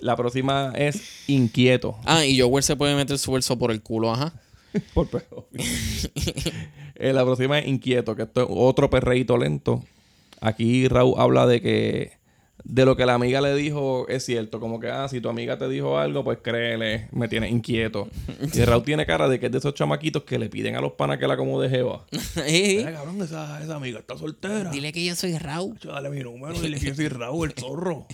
La 0.00 0.16
próxima 0.16 0.72
es 0.76 1.28
Inquieto. 1.28 1.96
Ah, 2.04 2.24
y 2.24 2.40
Joel 2.40 2.62
se 2.62 2.76
puede 2.76 2.94
meter 2.94 3.18
su 3.18 3.32
verso 3.32 3.58
por 3.58 3.70
el 3.70 3.82
culo, 3.82 4.12
ajá. 4.12 4.32
Por 4.94 5.08
perro. 5.08 5.48
Eh, 7.02 7.14
la 7.14 7.24
próxima 7.24 7.58
es 7.58 7.66
Inquieto, 7.66 8.14
que 8.14 8.24
esto 8.24 8.42
es 8.42 8.46
otro 8.50 8.90
perreíto 8.90 9.38
lento. 9.38 9.82
Aquí 10.42 10.86
Raúl 10.86 11.14
habla 11.16 11.46
de 11.46 11.62
que 11.62 12.20
de 12.64 12.84
lo 12.84 12.96
que 12.96 13.06
la 13.06 13.14
amiga 13.14 13.40
le 13.40 13.54
dijo 13.54 14.06
es 14.08 14.24
cierto. 14.24 14.60
Como 14.60 14.80
que, 14.80 14.88
ah, 14.88 15.08
si 15.08 15.20
tu 15.20 15.28
amiga 15.28 15.56
te 15.58 15.68
dijo 15.68 15.98
algo, 15.98 16.24
pues 16.24 16.38
créele, 16.42 17.08
me 17.12 17.28
tiene 17.28 17.48
inquieto. 17.48 18.08
Y 18.52 18.64
Raúl 18.64 18.84
tiene 18.84 19.06
cara 19.06 19.28
de 19.28 19.40
que 19.40 19.46
es 19.46 19.52
de 19.52 19.58
esos 19.58 19.74
chamaquitos 19.74 20.24
que 20.24 20.38
le 20.38 20.48
piden 20.48 20.76
a 20.76 20.80
los 20.80 20.92
panas 20.92 21.18
que 21.18 21.26
la 21.26 21.34
acomode 21.34 21.68
jeva. 21.68 22.04
Mira, 22.46 22.92
cabrón, 22.92 23.22
esa, 23.22 23.62
esa 23.62 23.76
amiga 23.76 24.00
está 24.00 24.18
soltera. 24.18 24.70
Dile 24.70 24.92
que 24.92 25.04
yo 25.04 25.14
soy 25.14 25.38
Raúl. 25.38 25.78
Yo, 25.78 25.92
Dale 25.92 26.10
mi 26.10 26.20
número, 26.20 26.58
dile 26.60 26.78
que 26.78 26.86
yo 26.86 26.94
soy 26.94 27.08
Raúl, 27.08 27.48
el 27.48 27.54
zorro. 27.54 28.06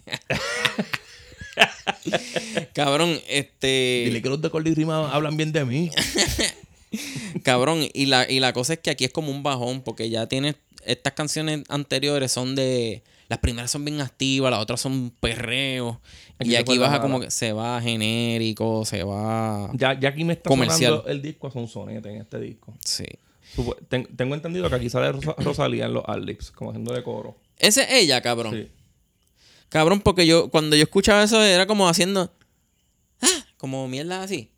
Cabrón, 2.72 3.18
este. 3.28 4.04
Dile 4.06 4.22
que 4.22 4.28
los 4.28 4.40
de 4.40 4.50
Cordy 4.50 4.74
Rima 4.74 5.10
hablan 5.12 5.36
bien 5.36 5.52
de 5.52 5.64
mí. 5.64 5.90
Cabrón, 7.42 7.86
y 7.92 8.06
la, 8.06 8.30
y 8.30 8.40
la 8.40 8.52
cosa 8.52 8.74
es 8.74 8.78
que 8.80 8.90
aquí 8.90 9.04
es 9.04 9.12
como 9.12 9.30
un 9.30 9.42
bajón, 9.42 9.82
porque 9.82 10.08
ya 10.10 10.26
tienes. 10.26 10.56
Estas 10.84 11.14
canciones 11.14 11.62
anteriores 11.68 12.30
son 12.32 12.54
de. 12.54 13.02
Las 13.28 13.40
primeras 13.40 13.72
son 13.72 13.84
bien 13.84 14.00
activas, 14.00 14.52
las 14.52 14.60
otras 14.60 14.80
son 14.80 15.12
perreos. 15.18 15.96
Aquí 16.38 16.50
y 16.50 16.56
aquí 16.56 16.78
baja 16.78 17.00
como 17.00 17.18
que 17.18 17.30
se 17.32 17.52
va 17.52 17.80
genérico, 17.82 18.84
se 18.84 19.02
va. 19.02 19.68
Ya, 19.74 19.98
ya 19.98 20.10
aquí 20.10 20.22
me 20.22 20.34
está 20.34 20.48
Comercial. 20.48 20.90
sonando 20.92 21.08
el 21.10 21.22
disco 21.22 21.48
a 21.48 21.50
Sonsonete 21.50 22.08
en 22.10 22.20
este 22.20 22.38
disco. 22.38 22.72
Sí. 22.84 23.04
Supo- 23.56 23.76
ten- 23.88 24.06
tengo 24.16 24.34
entendido 24.36 24.68
que 24.68 24.76
aquí 24.76 24.88
sale 24.90 25.10
Rosa- 25.10 25.34
Rosalía 25.38 25.86
en 25.86 25.94
los 25.94 26.04
Adlibs, 26.06 26.52
como 26.52 26.70
haciendo 26.70 26.94
de 26.94 27.02
coro. 27.02 27.36
Ese 27.58 27.82
es 27.82 27.88
ella, 28.02 28.20
cabrón. 28.20 28.54
Sí. 28.54 28.68
Cabrón, 29.68 30.00
porque 30.00 30.26
yo, 30.26 30.48
cuando 30.50 30.76
yo 30.76 30.82
escuchaba 30.84 31.22
eso, 31.24 31.42
era 31.42 31.66
como 31.66 31.88
haciendo. 31.88 32.32
"Ah", 33.20 33.44
como 33.56 33.86
mierda 33.88 34.22
así. 34.22 34.50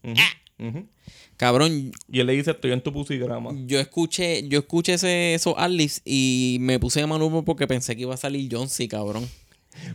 Ujú. 0.59 0.87
Cabrón, 1.37 1.92
Y 2.11 2.18
él 2.21 2.27
le 2.27 2.33
dice, 2.33 2.51
estoy 2.51 2.73
en 2.73 2.81
tu 2.83 2.92
pusigrama. 2.92 3.51
yo 3.66 3.79
escuché, 3.79 4.47
yo 4.49 4.59
escuché 4.59 4.94
ese, 4.94 5.35
esos 5.35 5.55
Alice 5.57 6.01
y 6.05 6.57
me 6.61 6.81
puse 6.81 6.99
de 7.01 7.07
manuvo 7.07 7.44
porque 7.44 7.66
pensé 7.68 7.94
que 7.94 8.03
iba 8.03 8.14
a 8.14 8.18
salir 8.18 8.49
John 8.51 8.68
C, 8.68 8.88
cabrón. 8.88 9.29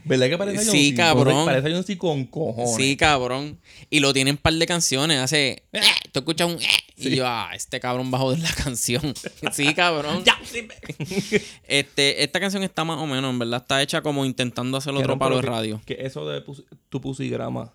¿Verdad 0.04 0.28
que 0.28 0.38
parece 0.38 0.68
a 0.68 0.72
Sí, 0.72 0.94
cabrón. 0.94 1.44
Parece 1.46 1.82
C 1.82 1.96
con 1.98 2.24
cojones. 2.26 2.76
Sí, 2.76 2.96
cabrón. 2.96 3.58
Y 3.90 4.00
lo 4.00 4.12
tiene 4.12 4.30
en 4.30 4.34
un 4.36 4.42
par 4.42 4.54
de 4.54 4.66
canciones. 4.66 5.18
Hace. 5.20 5.64
"Eh", 5.72 5.80
Tú 6.12 6.20
escuchas 6.20 6.48
un. 6.48 6.60
"Eh", 6.60 6.66
Y 6.96 7.16
yo, 7.16 7.26
ah, 7.26 7.50
este 7.54 7.80
cabrón 7.80 8.10
va 8.12 8.18
a 8.18 8.20
joder 8.20 8.38
la 8.40 8.52
canción. 8.52 9.14
sí, 9.52 9.74
cabrón. 9.74 10.22
ya, 10.24 10.38
Este, 11.68 12.22
esta 12.22 12.40
canción 12.40 12.62
está 12.62 12.84
más 12.84 12.98
o 12.98 13.06
menos, 13.06 13.30
en 13.30 13.38
verdad. 13.38 13.60
Está 13.62 13.82
hecha 13.82 14.02
como 14.02 14.24
intentando 14.24 14.76
hacer 14.76 14.94
otro 14.94 15.18
palo 15.18 15.36
de 15.36 15.42
radio. 15.42 15.80
Que 15.84 15.96
eso 16.00 16.28
de 16.28 16.40
pus- 16.44 16.64
tu 16.88 17.00
pusigrama. 17.00 17.72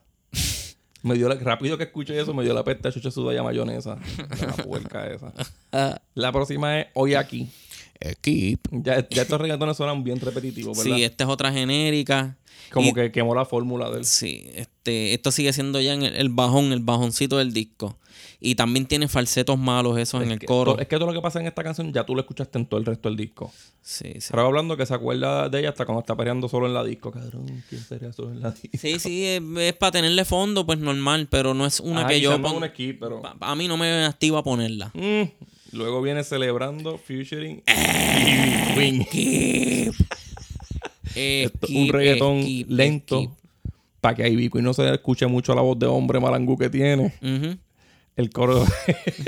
me 1.01 1.15
dio 1.15 1.29
la, 1.29 1.35
rápido 1.35 1.77
que 1.77 1.85
escuché 1.85 2.19
eso, 2.19 2.33
me 2.33 2.43
dio 2.43 2.53
la 2.53 2.63
pesta 2.63 2.91
chucha 2.91 3.11
sudaya 3.11 3.41
mayonesa. 3.43 3.95
De 3.95 4.45
la 4.47 4.53
puerca 4.53 5.07
esa. 5.07 5.33
Ah, 5.71 5.99
La 6.13 6.31
próxima 6.31 6.79
es 6.79 6.87
Hoy 6.93 7.15
aquí. 7.15 7.47
Equip. 7.99 8.65
Ya, 8.71 9.07
ya 9.09 9.21
estos 9.23 9.39
reggaetones 9.41 9.75
suenan 9.77 10.03
bien 10.03 10.19
repetitivos, 10.19 10.77
¿verdad? 10.77 10.95
Sí, 10.95 11.03
esta 11.03 11.23
es 11.25 11.29
otra 11.29 11.51
genérica. 11.51 12.37
Como 12.71 12.89
Y- 12.89 12.93
que 12.93 13.11
quemó 13.11 13.33
la 13.35 13.45
fórmula 13.45 13.89
del... 13.89 14.05
Sí, 14.05 14.49
este, 14.53 15.13
esto 15.13 15.31
sigue 15.31 15.51
siendo 15.53 15.81
ya 15.81 15.93
en 15.93 16.03
el, 16.03 16.15
el 16.15 16.29
bajón, 16.29 16.71
el 16.71 16.81
bajoncito 16.81 17.37
del 17.37 17.51
disco. 17.51 17.97
Y 18.41 18.55
también 18.55 18.85
tiene 18.85 19.07
falsetos 19.07 19.57
malos 19.57 19.97
esos 19.97 20.21
en 20.23 20.31
el 20.31 20.39
coro. 20.45 20.75
to- 20.75 20.81
Es 20.81 20.87
que 20.87 20.95
todo 20.97 21.07
lo 21.07 21.13
que 21.13 21.21
pasa 21.21 21.39
en 21.41 21.47
esta 21.47 21.63
canción 21.63 21.91
ya 21.91 22.05
tú 22.05 22.15
lo 22.15 22.21
escuchaste 22.21 22.57
en 22.57 22.65
todo 22.67 22.79
el 22.79 22.85
resto 22.85 23.09
del 23.09 23.17
disco. 23.17 23.51
Sí, 23.81 24.05
sí. 24.13 24.17
Estaba 24.17 24.43
hablando 24.45 24.77
que 24.77 24.85
se 24.85 24.93
acuerda 24.93 25.49
de 25.49 25.59
ella 25.59 25.69
hasta 25.69 25.85
cuando 25.85 26.01
está 26.01 26.15
peleando 26.15 26.47
solo 26.47 26.67
en 26.67 26.73
la 26.73 26.83
disco. 26.83 27.11
Cabrón, 27.11 27.63
¿quién 27.69 27.81
sería 27.81 28.13
solo 28.13 28.31
en 28.31 28.41
la 28.41 28.51
disco? 28.51 28.77
Sí, 28.77 28.99
sí, 28.99 29.25
es, 29.25 29.41
es 29.57 29.73
para 29.73 29.91
tenerle 29.93 30.23
fondo, 30.25 30.65
pues 30.65 30.79
normal, 30.79 31.27
pero 31.29 31.53
no 31.53 31.65
es 31.65 31.79
una 31.81 32.07
que 32.07 32.21
yo 32.21 32.39
pon- 32.41 32.55
un 32.63 32.69
skip, 32.69 32.99
pero... 32.99 33.21
pa- 33.21 33.35
A 33.41 33.55
mí 33.55 33.67
no 33.67 33.75
me 33.77 34.05
activa 34.05 34.41
ponerla. 34.43 34.91
Mm. 34.93 35.23
Luego 35.71 36.01
viene 36.01 36.23
celebrando, 36.23 36.97
featuring... 36.97 37.61
Queen. 38.75 39.91
Esto 41.15 41.67
es 41.67 41.75
un 41.75 41.89
reggaetón 41.89 42.45
lento. 42.67 43.35
Para 44.01 44.15
que 44.15 44.29
Ivy 44.29 44.49
Queen 44.49 44.63
no 44.63 44.73
se 44.73 44.89
escuche 44.93 45.27
mucho 45.27 45.53
la 45.53 45.61
voz 45.61 45.77
de 45.77 45.85
hombre 45.85 46.19
malangú 46.19 46.57
que 46.57 46.69
tiene. 46.69 47.13
El 48.15 48.29
coro, 48.31 48.65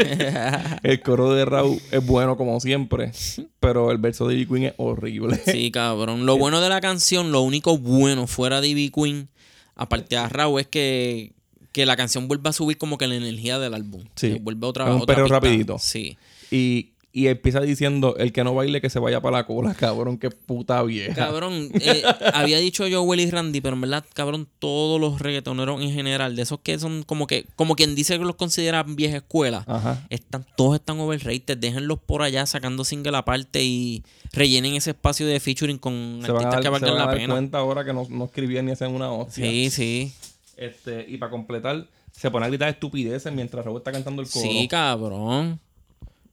el 0.83 1.01
coro 1.01 1.33
de 1.33 1.45
Raúl 1.45 1.79
es 1.91 2.05
bueno 2.05 2.35
como 2.35 2.59
siempre, 2.59 3.11
pero 3.59 3.89
el 3.91 3.97
verso 3.97 4.27
de 4.27 4.35
Ivy 4.35 4.45
Queen 4.45 4.63
es 4.65 4.73
horrible. 4.77 5.39
Sí, 5.45 5.71
cabrón. 5.71 6.25
Lo 6.25 6.37
bueno 6.37 6.59
de 6.59 6.69
la 6.69 6.81
canción, 6.81 7.31
lo 7.31 7.41
único 7.41 7.77
bueno 7.77 8.27
fuera 8.27 8.59
de 8.59 8.67
Ivy 8.67 8.89
Queen, 8.89 9.29
aparte 9.75 10.17
de 10.17 10.27
Raúl, 10.27 10.59
es 10.59 10.67
que, 10.67 11.31
que 11.71 11.85
la 11.85 11.95
canción 11.95 12.27
vuelve 12.27 12.49
a 12.49 12.53
subir 12.53 12.77
como 12.77 12.97
que 12.97 13.07
la 13.07 13.15
energía 13.15 13.59
del 13.59 13.73
álbum. 13.73 14.03
Sí. 14.15 14.37
Vuelve 14.41 14.67
otra 14.67 14.85
Es 14.89 14.95
un 14.95 15.01
otra 15.01 15.15
pista. 15.15 15.29
rapidito. 15.29 15.77
Sí. 15.79 16.17
Y, 16.51 16.89
y 17.13 17.27
empieza 17.27 17.59
diciendo, 17.61 18.15
el 18.17 18.31
que 18.31 18.43
no 18.43 18.53
baile 18.55 18.79
que 18.81 18.89
se 18.89 18.97
vaya 18.99 19.21
para 19.21 19.37
la 19.39 19.45
cola, 19.45 19.73
cabrón, 19.79 20.17
qué 20.17 20.29
puta 20.31 20.81
vieja. 20.83 21.13
Cabrón, 21.13 21.69
eh, 21.81 22.03
había 22.33 22.57
dicho 22.59 22.87
yo 22.87 23.01
Willy 23.03 23.29
Randy, 23.29 23.59
pero 23.61 23.75
en 23.75 23.81
verdad, 23.81 24.05
cabrón, 24.13 24.47
todos 24.59 24.99
los 24.99 25.19
reggaetoneros 25.19 25.81
en 25.81 25.91
general, 25.91 26.35
de 26.37 26.41
esos 26.43 26.59
que 26.61 26.77
son 26.79 27.03
como 27.03 27.27
que, 27.27 27.45
como 27.55 27.75
quien 27.75 27.95
dice 27.95 28.17
que 28.17 28.23
los 28.25 28.35
considera 28.35 28.83
vieja 28.83 29.17
escuela, 29.17 29.63
Ajá. 29.67 30.05
están, 30.09 30.45
todos 30.57 30.75
están 30.75 30.99
overrated, 31.01 31.57
déjenlos 31.57 31.99
por 31.99 32.21
allá 32.21 32.45
sacando 32.45 32.83
single 32.85 33.15
aparte 33.17 33.61
y 33.63 34.03
rellenen 34.33 34.75
ese 34.75 34.91
espacio 34.91 35.27
de 35.27 35.39
featuring 35.41 35.77
con 35.77 36.19
Se 36.25 36.31
van 36.31 36.45
a 36.45 36.47
artistas 36.49 36.51
dar, 36.51 36.59
que 36.61 36.63
se 36.63 36.69
valgan 36.69 36.89
van 36.91 37.01
a 37.01 37.05
la 37.05 37.05
dar 37.11 37.17
pena. 37.17 37.33
cuenta 37.33 37.57
ahora 37.57 37.83
que 37.85 37.91
no, 37.93 38.07
no 38.09 38.25
escribían 38.25 38.65
ni 38.65 38.71
hacían 38.71 38.93
una 38.95 39.11
hostia. 39.11 39.45
Sí, 39.45 39.69
sí. 39.69 40.13
Este, 40.61 41.05
y 41.07 41.17
para 41.17 41.31
completar, 41.31 41.87
se 42.11 42.29
pone 42.29 42.45
a 42.45 42.49
gritar 42.49 42.69
estupideces 42.69 43.33
mientras 43.33 43.65
Raúl 43.65 43.77
está 43.77 43.91
cantando 43.91 44.21
el 44.21 44.29
coro. 44.29 44.45
Sí, 44.45 44.67
cabrón. 44.67 45.59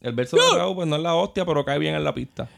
El 0.00 0.12
verso 0.12 0.36
de 0.36 0.42
Raúl, 0.58 0.74
pues 0.76 0.86
no 0.86 0.96
es 0.96 1.02
la 1.02 1.14
hostia, 1.14 1.46
pero 1.46 1.64
cae 1.64 1.78
bien 1.78 1.94
en 1.94 2.04
la 2.04 2.14
pista. 2.14 2.48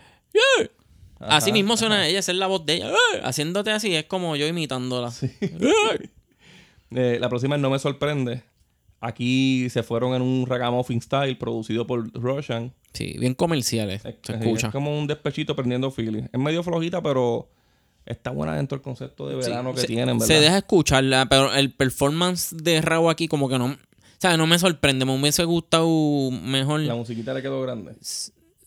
Ajá. 1.20 1.36
Así 1.36 1.52
mismo 1.52 1.76
suena 1.76 2.06
ella, 2.08 2.18
esa 2.18 2.32
es 2.32 2.38
la 2.38 2.46
voz 2.46 2.64
de 2.66 2.74
ella. 2.76 2.92
Haciéndote 3.22 3.70
así, 3.70 3.94
es 3.94 4.04
como 4.06 4.36
yo 4.36 4.46
imitándola. 4.46 5.12
Eh, 6.92 7.18
la 7.20 7.28
próxima 7.28 7.54
es 7.54 7.62
No 7.62 7.70
Me 7.70 7.78
Sorprende. 7.78 8.42
Aquí 9.00 9.68
se 9.70 9.82
fueron 9.84 10.14
en 10.14 10.22
un 10.22 10.44
ragamuffin 10.46 11.00
style 11.00 11.36
producido 11.36 11.86
por 11.86 12.12
Roshan. 12.20 12.72
Sí, 12.92 13.14
bien 13.18 13.34
comerciales. 13.34 14.04
Es, 14.04 14.16
Se 14.22 14.32
es- 14.34 14.40
escucha. 14.40 14.66
es 14.66 14.72
como 14.72 14.98
un 14.98 15.06
despechito 15.06 15.54
prendiendo 15.54 15.90
feeling. 15.92 16.24
Es 16.32 16.40
medio 16.40 16.62
flojita, 16.64 17.00
pero 17.00 17.48
está 18.06 18.30
buena 18.30 18.56
dentro 18.56 18.76
del 18.76 18.82
concepto 18.82 19.28
de 19.28 19.42
Sí, 19.42 19.50
verano 19.50 19.74
que 19.74 19.82
se, 19.82 19.86
tienen, 19.86 20.18
¿verdad? 20.18 20.26
se 20.26 20.40
deja 20.40 20.58
escucharla, 20.58 21.26
pero 21.28 21.52
el 21.54 21.72
performance 21.72 22.56
de 22.56 22.80
Raúl 22.80 23.10
aquí 23.10 23.28
como 23.28 23.48
que 23.48 23.58
no... 23.58 23.66
O 23.66 23.76
sea, 24.20 24.36
no 24.36 24.46
me 24.46 24.58
sorprende, 24.58 25.04
me 25.04 25.18
hubiese 25.18 25.44
gustado 25.44 25.88
mejor... 26.30 26.80
La 26.80 26.94
musiquita 26.94 27.32
le 27.32 27.40
quedó 27.40 27.62
grande. 27.62 27.94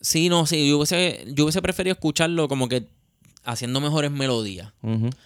Sí, 0.01 0.27
no, 0.27 0.45
sí, 0.45 0.67
yo 0.67 0.77
hubiese, 0.77 1.25
yo 1.27 1.43
hubiese 1.43 1.61
preferido 1.61 1.93
escucharlo 1.93 2.47
como 2.47 2.67
que 2.67 2.87
haciendo 3.43 3.81
mejores 3.81 4.11
melodías. 4.11 4.73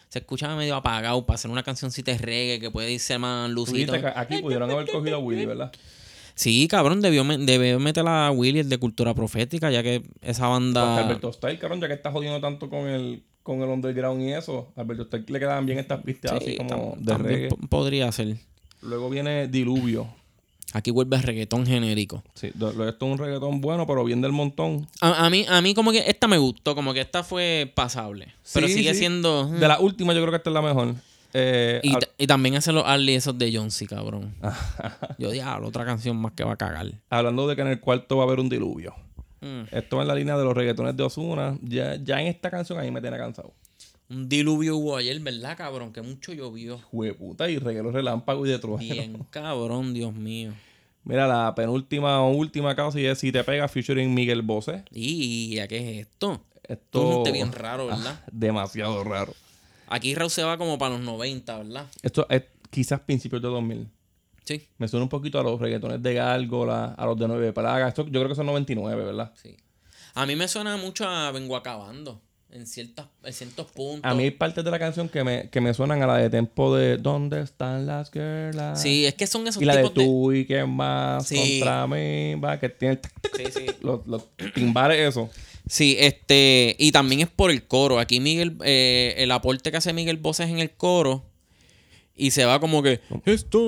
Se 0.09 0.19
escuchaba 0.19 0.55
medio 0.55 0.75
apagado 0.75 1.25
para 1.25 1.35
hacer 1.35 1.51
una 1.51 1.63
cancioncita 1.63 2.11
de 2.11 2.17
reggae 2.17 2.59
que 2.59 2.71
puede 2.71 2.91
irse 2.91 3.17
más 3.17 3.49
lucito. 3.49 3.93
aquí 4.15 4.41
pudieron 4.41 4.69
haber 4.69 4.89
cogido 4.89 5.17
a 5.17 5.19
Willy, 5.19 5.45
¿verdad? 5.45 5.71
Sí, 6.35 6.67
cabrón, 6.67 7.01
debió, 7.01 7.23
debió 7.23 7.79
meter 7.79 8.07
a 8.07 8.29
Willy, 8.29 8.59
el 8.59 8.69
de 8.69 8.77
Cultura 8.77 9.15
Profética, 9.15 9.71
ya 9.71 9.81
que 9.81 10.03
esa 10.21 10.43
Porque 10.43 10.65
banda... 10.65 10.97
Alberto 10.99 11.33
Style, 11.33 11.57
cabrón, 11.57 11.81
ya 11.81 11.87
que 11.87 11.95
está 11.95 12.11
jodiendo 12.11 12.39
tanto 12.39 12.69
con 12.69 12.87
el, 12.87 13.23
con 13.47 13.61
el 13.63 13.69
underground 13.69 14.21
y 14.21 14.33
eso, 14.33 14.67
a 14.75 14.81
Alberto 14.81 15.05
Style 15.05 15.25
le 15.27 15.39
quedaban 15.39 15.65
bien 15.65 15.79
estas 15.79 16.03
pistas 16.03 16.31
Sí, 16.39 16.49
así 16.51 16.57
como 16.57 16.69
tam- 16.69 16.97
de 16.99 17.05
también 17.05 17.33
reggae. 17.49 17.67
podría 17.69 18.11
ser. 18.11 18.35
Luego 18.81 19.09
viene 19.09 19.47
Diluvio. 19.47 20.07
Aquí 20.73 20.91
vuelve 20.91 21.15
el 21.15 21.23
reggaetón 21.23 21.65
genérico. 21.65 22.23
Sí, 22.35 22.47
esto 22.47 22.69
es 22.87 23.01
un 23.01 23.17
reggaetón 23.17 23.61
bueno, 23.61 23.87
pero 23.87 24.03
bien 24.03 24.19
del 24.21 24.33
montón. 24.33 24.85
A, 24.99 25.25
a 25.25 25.29
mí, 25.29 25.45
a 25.47 25.61
mí 25.61 25.73
como 25.73 25.91
que 25.93 26.03
esta 26.07 26.27
me 26.27 26.37
gustó, 26.37 26.75
como 26.75 26.93
que 26.93 26.99
esta 27.01 27.23
fue 27.23 27.71
pasable. 27.73 28.33
Pero 28.53 28.67
sigue 28.67 28.93
sí. 28.93 28.99
siendo... 28.99 29.47
De 29.47 29.65
la 29.67 29.79
última 29.79 30.13
yo 30.13 30.19
creo 30.19 30.31
que 30.31 30.37
esta 30.37 30.49
es 30.49 30.53
la 30.53 30.61
mejor. 30.61 30.93
Eh, 31.33 31.79
Y, 31.83 31.93
y 32.17 32.27
también 32.27 32.55
hace 32.55 32.73
los 32.73 32.83
Arlie 32.85 33.15
esos 33.15 33.37
de 33.37 33.51
John 33.55 33.71
C, 33.71 33.87
cabrón. 33.87 34.35
Yo 35.17 35.31
diablo, 35.31 35.67
otra 35.69 35.85
canción 35.85 36.17
más 36.17 36.33
que 36.33 36.43
va 36.43 36.53
a 36.53 36.57
cagar. 36.57 36.91
hablando 37.09 37.47
de 37.47 37.55
que 37.55 37.61
en 37.61 37.67
el 37.69 37.79
cuarto 37.79 38.17
va 38.17 38.23
a 38.23 38.27
haber 38.27 38.39
un 38.41 38.49
diluvio. 38.49 38.93
Mm. 39.41 39.63
Esto 39.71 40.01
en 40.01 40.07
la 40.07 40.15
línea 40.15 40.37
de 40.37 40.43
los 40.43 40.55
reggaetones 40.55 40.95
de 40.95 41.03
Osuna. 41.03 41.57
Ya, 41.61 41.95
ya 41.95 42.21
en 42.21 42.27
esta 42.27 42.49
canción 42.49 42.79
ahí 42.79 42.91
me 42.91 43.01
tiene 43.01 43.17
cansado. 43.17 43.53
Un 44.09 44.29
diluvio 44.29 44.77
hubo 44.77 44.95
ayer, 44.95 45.19
¿verdad, 45.19 45.57
cabrón? 45.57 45.91
Que 45.91 46.01
mucho 46.01 46.33
llovió. 46.33 46.77
Jueputa 46.79 47.49
y 47.49 47.57
reguero 47.57 47.91
relámpago 47.91 48.45
y 48.45 48.49
de 48.49 48.59
trueno. 48.59 48.77
Bien, 48.77 49.17
cabrón, 49.29 49.93
Dios 49.93 50.13
mío. 50.13 50.53
Mira, 51.03 51.27
la 51.27 51.53
penúltima 51.55 52.21
o 52.21 52.31
última 52.31 52.75
casi 52.75 53.05
es 53.05 53.19
Si 53.19 53.31
te 53.31 53.43
pega 53.43 53.67
featuring 53.67 54.13
Miguel 54.13 54.41
Bosé. 54.41 54.83
¿Y 54.91 55.57
a 55.59 55.67
qué 55.67 55.77
es 55.77 56.07
esto? 56.07 56.41
Esto 56.63 57.19
Esto 57.19 57.23
es 57.27 57.33
bien 57.33 57.51
raro, 57.51 57.87
¿verdad? 57.87 58.23
demasiado 58.31 59.03
raro. 59.03 59.33
Aquí 59.87 60.13
Raúl 60.15 60.29
se 60.29 60.43
va 60.43 60.57
como 60.57 60.77
para 60.77 60.95
los 60.95 61.01
90, 61.01 61.57
¿verdad? 61.59 61.87
Esto 62.01 62.27
es 62.29 62.43
quizás 62.69 62.99
principios 62.99 63.41
de 63.41 63.47
2000. 63.47 63.87
Sí, 64.47 64.67
Me 64.77 64.87
suena 64.87 65.03
un 65.03 65.09
poquito 65.09 65.39
a 65.39 65.43
los 65.43 65.59
reggaetones 65.59 66.01
de 66.01 66.13
Gárgola, 66.13 66.93
a 66.97 67.05
los 67.05 67.19
de 67.19 67.27
Nueve 67.27 67.51
Plagas. 67.53 67.89
Esto 67.89 68.05
yo 68.05 68.11
creo 68.21 68.29
que 68.29 68.35
son 68.35 68.45
99, 68.45 69.03
¿verdad? 69.03 69.33
sí. 69.41 69.55
A 70.15 70.25
mí 70.25 70.35
me 70.35 70.47
suena 70.47 70.77
mucho 70.77 71.07
a 71.07 71.29
Vengo 71.31 71.55
Acabando. 71.55 72.21
En, 72.49 72.65
ciertas, 72.65 73.07
en 73.23 73.33
ciertos 73.33 73.67
puntos. 73.71 74.09
A 74.09 74.15
mí 74.15 74.23
hay 74.23 74.31
partes 74.31 74.63
de 74.63 74.71
la 74.71 74.79
canción 74.79 75.09
que 75.09 75.21
me, 75.23 75.49
que 75.49 75.59
me 75.59 75.73
suenan 75.73 76.01
a 76.01 76.07
la 76.07 76.15
de 76.17 76.29
tempo 76.29 76.75
de 76.75 76.97
¿Dónde 76.97 77.41
están 77.41 77.85
las 77.85 78.09
girls? 78.09 78.79
Sí, 78.79 79.05
es 79.05 79.13
que 79.15 79.27
son 79.27 79.45
esos 79.47 79.61
Y 79.61 79.65
la 79.65 79.75
de 79.75 79.81
tipos 79.83 79.95
de... 79.95 80.03
tú 80.05 80.31
y 80.33 80.45
quién 80.45 80.69
más 80.69 81.27
Sí. 81.27 81.59
contra 81.59 81.85
mí 81.87 82.35
va, 82.35 82.57
que 82.57 82.69
tiene 82.69 82.99
Sí, 83.35 83.43
sí. 83.53 83.65
los, 83.81 84.07
los 84.07 84.23
timbales, 84.55 84.97
eso. 84.97 85.29
Sí, 85.67 85.97
este, 85.99 86.75
y 86.79 86.91
también 86.93 87.21
es 87.21 87.27
por 87.27 87.51
el 87.51 87.63
coro. 87.67 87.99
Aquí 87.99 88.21
Miguel, 88.21 88.57
eh, 88.63 89.15
el 89.17 89.29
aporte 89.31 89.69
que 89.69 89.77
hace 89.77 89.91
Miguel 89.91 90.15
Bosé 90.17 90.45
es 90.45 90.49
en 90.49 90.59
el 90.59 90.71
coro. 90.71 91.25
Y 92.19 92.31
se 92.31 92.45
va 92.45 92.59
como 92.59 92.81
que. 92.81 92.99
Esto. 93.25 93.59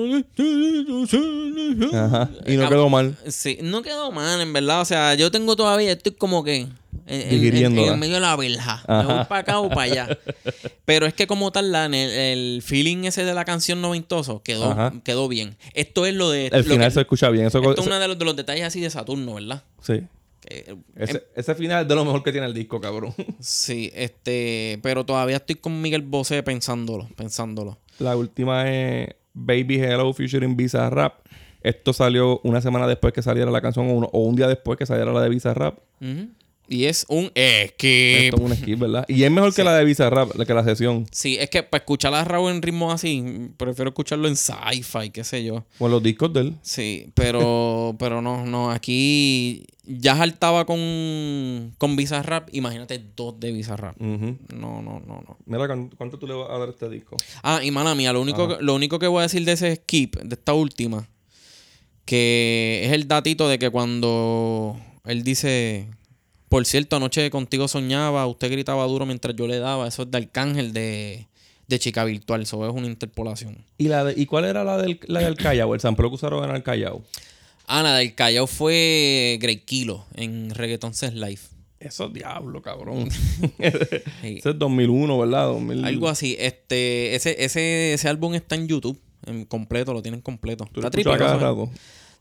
Ajá. 1.92 2.30
Y 2.46 2.56
no 2.56 2.62
Cab- 2.64 2.68
quedó 2.68 2.88
mal. 2.88 3.16
Sí, 3.28 3.58
no 3.62 3.82
quedó 3.82 4.10
mal, 4.10 4.40
en 4.40 4.52
verdad. 4.52 4.80
O 4.80 4.84
sea, 4.84 5.14
yo 5.14 5.30
tengo 5.30 5.56
todavía, 5.56 5.92
estoy 5.92 6.12
como 6.12 6.42
que. 6.44 6.66
En, 7.06 7.44
en- 7.56 7.98
medio 7.98 8.14
de 8.14 8.20
la 8.20 8.36
verja. 8.36 8.82
Me 8.88 9.04
voy 9.04 9.24
para 9.24 9.38
acá 9.38 9.60
o 9.60 9.68
para 9.68 9.82
allá. 9.82 10.18
Pero 10.84 11.06
es 11.06 11.14
que, 11.14 11.26
como 11.26 11.50
tal, 11.52 11.72
la, 11.72 11.86
el, 11.86 11.94
el 11.94 12.62
feeling 12.62 13.04
ese 13.04 13.24
de 13.24 13.34
la 13.34 13.44
canción 13.44 13.80
noventoso 13.80 14.42
quedó, 14.42 14.70
Ajá. 14.72 14.92
quedó 15.04 15.28
bien. 15.28 15.56
Esto 15.74 16.06
es 16.06 16.14
lo 16.14 16.30
de. 16.30 16.46
El 16.48 16.58
lo 16.58 16.64
final 16.64 16.88
que- 16.88 16.94
se 16.94 17.00
escucha 17.00 17.28
bien. 17.30 17.46
Eso, 17.46 17.58
esto 17.58 17.80
es 17.80 17.86
uno 17.86 17.98
de 17.98 18.08
los, 18.08 18.18
de 18.18 18.24
los 18.24 18.36
detalles 18.36 18.64
así 18.64 18.80
de 18.80 18.90
Saturno, 18.90 19.34
¿verdad? 19.34 19.62
sí. 19.82 20.02
Que, 20.40 20.74
Ese, 20.96 21.18
em- 21.18 21.22
ese 21.36 21.54
final 21.54 21.82
es 21.82 21.88
de 21.88 21.94
lo 21.94 22.02
mejor 22.02 22.22
que 22.22 22.32
tiene 22.32 22.46
el 22.46 22.54
disco, 22.54 22.80
cabrón. 22.80 23.14
Sí, 23.40 23.90
este, 23.94 24.78
pero 24.82 25.04
todavía 25.04 25.36
estoy 25.36 25.56
con 25.56 25.82
Miguel 25.82 26.00
Bosé 26.00 26.42
pensándolo, 26.42 27.10
pensándolo. 27.14 27.78
La 28.00 28.16
última 28.16 28.68
es 28.70 29.10
Baby 29.34 29.76
Hello 29.80 30.12
featuring 30.12 30.56
Visa 30.56 30.88
Rap. 30.90 31.14
Esto 31.62 31.92
salió 31.92 32.40
una 32.42 32.60
semana 32.60 32.86
después 32.86 33.12
que 33.12 33.22
saliera 33.22 33.50
la 33.50 33.60
canción 33.60 33.88
o, 33.88 33.92
uno- 33.92 34.08
o 34.12 34.20
un 34.20 34.34
día 34.34 34.48
después 34.48 34.78
que 34.78 34.86
saliera 34.86 35.12
la 35.12 35.20
de 35.22 35.28
Visa 35.28 35.52
Rap. 35.54 35.78
Y 36.70 36.84
es 36.84 37.04
un 37.08 37.26
skip. 37.26 37.82
Esto 37.82 38.36
es 38.36 38.42
un 38.42 38.54
skip, 38.54 38.78
¿verdad? 38.78 39.04
Y 39.08 39.24
es 39.24 39.30
mejor 39.32 39.52
que 39.52 39.64
la 39.64 39.74
de 39.74 39.84
Visa 39.84 40.08
Rap, 40.08 40.36
la 40.36 40.46
que 40.46 40.54
la 40.54 40.62
sesión. 40.62 41.04
Sí, 41.10 41.36
es 41.40 41.50
que 41.50 41.64
para 41.64 41.80
escuchar 41.80 42.14
a 42.14 42.22
Raúl 42.22 42.52
en 42.52 42.62
ritmo 42.62 42.92
así, 42.92 43.50
prefiero 43.56 43.88
escucharlo 43.88 44.28
en 44.28 44.36
sci-fi, 44.36 45.10
qué 45.10 45.24
sé 45.24 45.42
yo. 45.42 45.64
O 45.80 45.86
en 45.86 45.90
los 45.90 46.00
discos 46.00 46.32
de 46.32 46.42
él. 46.42 46.56
Sí, 46.62 47.10
pero, 47.14 47.96
pero 47.98 48.22
no, 48.22 48.46
no, 48.46 48.70
aquí 48.70 49.66
ya 49.84 50.16
saltaba 50.16 50.64
con, 50.64 51.74
con 51.76 51.96
Bizarrap, 51.96 52.54
imagínate 52.54 53.04
dos 53.16 53.40
de 53.40 53.50
Bizarrap. 53.50 54.00
Ujú. 54.00 54.38
No, 54.54 54.80
no, 54.80 55.00
no, 55.00 55.24
no. 55.26 55.38
Mira, 55.46 55.66
¿cuánto 55.96 56.20
tú 56.20 56.28
le 56.28 56.34
vas 56.34 56.50
a 56.50 56.58
dar 56.58 56.68
a 56.68 56.70
este 56.70 56.88
disco? 56.88 57.16
Ah, 57.42 57.64
y 57.64 57.72
mala 57.72 57.96
mía, 57.96 58.12
lo 58.12 58.20
único, 58.20 58.44
Ajá. 58.44 58.58
lo 58.60 58.76
único 58.76 59.00
que 59.00 59.08
voy 59.08 59.18
a 59.18 59.22
decir 59.22 59.44
de 59.44 59.52
ese 59.52 59.74
skip, 59.74 60.20
de 60.22 60.36
esta 60.36 60.54
última, 60.54 61.08
que 62.04 62.82
es 62.84 62.92
el 62.92 63.08
datito 63.08 63.48
de 63.48 63.58
que 63.58 63.70
cuando 63.70 64.78
él 65.04 65.24
dice, 65.24 65.88
por 66.50 66.66
cierto, 66.66 66.96
anoche 66.96 67.30
contigo 67.30 67.68
soñaba, 67.68 68.26
usted 68.26 68.50
gritaba 68.50 68.84
duro 68.86 69.06
mientras 69.06 69.34
yo 69.36 69.46
le 69.46 69.58
daba, 69.60 69.86
eso 69.86 70.02
es 70.02 70.10
de 70.10 70.18
Arcángel 70.18 70.72
de, 70.72 71.28
de 71.68 71.78
Chica 71.78 72.04
Virtual, 72.04 72.42
eso 72.42 72.68
es 72.68 72.74
una 72.74 72.88
interpolación. 72.88 73.64
¿Y, 73.78 73.86
la 73.88 74.02
de- 74.04 74.20
¿y 74.20 74.26
cuál 74.26 74.44
era 74.46 74.64
la 74.64 74.76
del, 74.76 74.98
la 75.06 75.20
del 75.20 75.36
Callao? 75.36 75.72
El 75.74 75.80
sample 75.80 76.08
que 76.08 76.14
usaron 76.16 76.44
en 76.50 76.56
el 76.56 76.62
Callao. 76.64 77.02
Ah, 77.68 77.84
la 77.84 77.94
del 77.94 78.16
Callao 78.16 78.48
fue 78.48 79.38
Grey 79.40 79.58
Kilo 79.58 80.04
en 80.16 80.50
Reggaeton 80.52 80.92
Says 80.92 81.14
Life. 81.14 81.48
Eso 81.78 82.06
es 82.06 82.12
diablo, 82.12 82.60
cabrón. 82.62 83.08
ese 83.58 84.02
es 84.50 84.58
2001, 84.58 85.18
¿verdad? 85.18 85.46
2000... 85.46 85.84
Algo 85.84 86.08
así. 86.08 86.36
Este, 86.38 87.14
ese, 87.14 87.42
ese, 87.44 87.94
ese 87.94 88.08
álbum 88.08 88.34
está 88.34 88.56
en 88.56 88.66
YouTube. 88.66 89.00
En 89.24 89.44
completo, 89.44 89.92
lo 89.94 90.02
tienen 90.02 90.20
completo. 90.20 90.66
¿Tú 90.72 90.80
Está 90.80 90.98
lo 90.98 91.70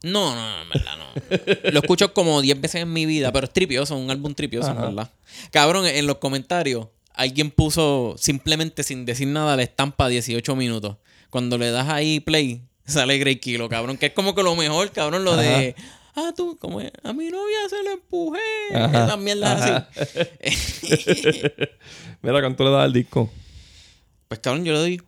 No, 0.04 0.34
no, 0.34 0.56
no, 0.56 0.62
en 0.62 0.70
verdad 0.70 0.94
no. 0.98 1.72
Lo 1.72 1.80
escucho 1.82 2.14
como 2.14 2.42
10 2.42 2.62
veces 2.62 2.82
en 2.84 2.94
mi 2.94 3.06
vida, 3.06 3.32
pero 3.32 3.46
es 3.48 3.54
tripioso, 3.54 3.96
un 3.98 4.10
álbum 4.10 4.34
tripioso, 4.34 4.72
en 4.72 4.78
Ajá. 4.78 4.88
verdad. 4.88 5.12
Cabrón, 5.52 5.86
en 5.88 6.08
los 6.08 6.18
comentarios, 6.18 6.88
alguien 7.14 7.52
puso 7.52 8.16
simplemente 8.18 8.84
sin 8.84 9.06
decir 9.06 9.28
nada 9.28 9.56
la 9.58 9.64
estampa 9.64 10.08
18 10.08 10.56
minutos. 10.56 10.96
Cuando 11.30 11.58
le 11.58 11.70
das 11.72 11.90
ahí 11.90 12.20
play, 12.22 12.62
sale 12.86 13.18
Grey 13.18 13.36
Kilo, 13.38 13.68
cabrón, 13.70 13.98
que 13.98 14.08
es 14.08 14.14
como 14.14 14.34
que 14.36 14.42
lo 14.44 14.56
mejor, 14.56 14.92
cabrón, 14.92 15.26
lo 15.26 15.36
de. 15.36 15.76
Ah, 16.16 16.34
tú, 16.36 16.58
como 16.60 16.82
es, 16.82 16.92
a 17.04 17.14
mi 17.14 17.30
novia 17.30 17.58
se 17.70 17.84
lo 17.84 17.92
empujé. 17.92 18.40
Esas 18.72 19.18
mierdas 19.20 19.62
así. 19.62 19.72
Mira, 22.22 22.42
¿cuánto 22.42 22.64
le 22.64 22.72
das 22.72 22.84
al 22.84 22.94
disco? 22.94 23.30
Pues 24.28 24.40
cabrón, 24.40 24.66
yo 24.66 24.74
le 24.74 24.80
doy 24.80 25.02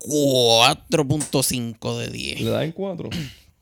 4.5 0.00 1.98
de 1.98 2.08
10. 2.08 2.40
¿Le 2.40 2.50
das 2.50 2.62
en 2.64 2.72
4? 2.72 3.10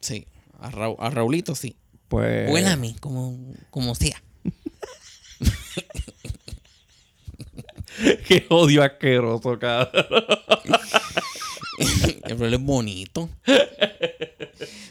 Sí, 0.00 0.26
a, 0.60 1.10
Raulito 1.10 1.54
sí. 1.54 1.76
Pues... 2.08 2.48
Él 2.48 2.66
a 2.66 2.76
mí, 2.76 2.96
como, 3.00 3.38
como 3.70 3.94
sea. 3.94 4.22
Qué 8.26 8.46
odio 8.48 8.82
asqueroso, 8.82 9.58
cabrón. 9.58 9.90
Pero 12.22 12.46
él 12.46 12.54
es 12.54 12.60
bonito. 12.60 13.28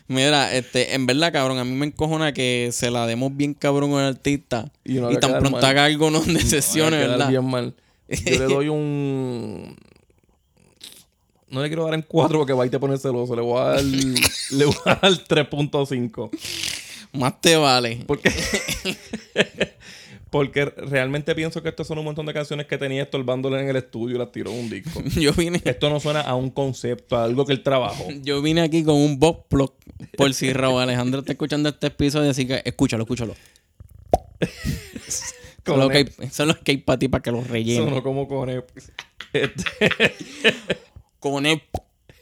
Mira, 0.08 0.56
este, 0.56 0.96
en 0.96 1.06
verdad, 1.06 1.32
cabrón, 1.32 1.60
a 1.60 1.64
mí 1.64 1.76
me 1.76 1.86
encojona 1.86 2.34
que 2.34 2.70
se 2.72 2.90
la 2.90 3.06
demos 3.06 3.36
bien 3.36 3.54
cabrón 3.54 3.94
al 3.94 4.08
artista. 4.08 4.72
Y 4.84 4.96
no 4.96 5.10
tan 5.18 5.40
pronto 5.40 5.52
mal. 5.52 5.66
haga 5.66 5.86
algo 5.86 6.08
a 6.08 6.12
quedar 6.22 6.92
¿verdad? 6.92 7.30
bien 7.30 7.46
mal. 7.46 7.76
Yo 8.08 8.40
le 8.40 8.46
doy 8.46 8.70
un... 8.70 9.78
No 11.50 11.62
le 11.62 11.68
quiero 11.68 11.86
dar 11.86 11.94
en 11.96 12.04
4 12.04 12.38
porque 12.38 12.54
va 12.54 12.64
a 12.64 12.68
a 12.68 12.80
poner 12.80 12.98
celoso. 13.00 13.36
Le 13.36 13.42
voy 13.42 13.60
a 13.60 13.64
dar, 13.66 13.84
le 14.52 14.66
voy 14.66 14.76
a 14.86 14.96
dar 14.96 15.12
3.5. 15.12 16.30
Más 17.14 17.42
te 17.42 17.56
vale. 17.56 18.04
Porque... 18.06 18.32
porque 20.30 20.66
realmente 20.66 21.34
pienso 21.34 21.64
que 21.64 21.70
estos 21.70 21.88
son 21.88 21.98
un 21.98 22.06
montón 22.06 22.26
de 22.26 22.34
canciones 22.34 22.68
que 22.68 22.78
tenía 22.78 23.04
estorbándole 23.04 23.60
en 23.62 23.70
el 23.70 23.76
estudio 23.76 24.16
y 24.16 24.20
las 24.20 24.32
tiró 24.32 24.52
en 24.52 24.60
un 24.60 24.70
disco. 24.70 25.02
Yo 25.20 25.34
vine, 25.34 25.62
Esto 25.66 25.90
no 25.90 26.00
suena 26.00 26.22
a 26.22 26.36
un 26.36 26.52
concepto, 26.52 27.18
a 27.18 27.24
algo 27.24 27.46
que 27.46 27.54
él 27.54 27.64
trabajó. 27.64 28.06
yo 28.22 28.42
vine 28.42 28.62
aquí 28.62 28.84
con 28.84 28.96
un 28.96 29.20
box 29.20 29.46
plug 29.50 29.74
por 30.16 30.34
si 30.34 30.54
Raúl 30.54 30.82
Alejandro 30.82 31.22
está 31.22 31.32
escuchando 31.32 31.70
este 31.70 31.88
episodio, 31.88 32.30
así 32.30 32.46
que 32.46 32.62
escúchalo, 32.64 33.04
escúchalo. 33.04 33.36
Son 35.66 35.80
los 35.80 35.90
que 35.90 35.98
hay, 35.98 36.30
son 36.32 36.48
los 36.48 36.58
que 36.60 36.72
hay 36.72 36.78
para 36.78 37.00
ti 37.00 37.08
para 37.08 37.22
que 37.22 37.32
los 37.32 37.48
rellenen. 37.48 37.90
Sonó 37.90 38.04
como 38.04 38.28
con. 38.28 38.50
Este, 38.50 39.64
Con 41.20 41.46
él. 41.46 41.62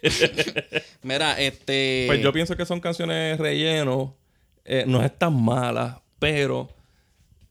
Mira, 1.04 1.40
este. 1.40 2.06
Pues 2.08 2.22
yo 2.22 2.32
pienso 2.34 2.56
que 2.56 2.66
son 2.66 2.80
canciones 2.80 3.38
relleno. 3.40 4.16
eh, 4.66 4.84
no 4.88 5.04
es 5.04 5.18
tan 5.18 5.42
malas, 5.42 5.98
pero 6.20 6.70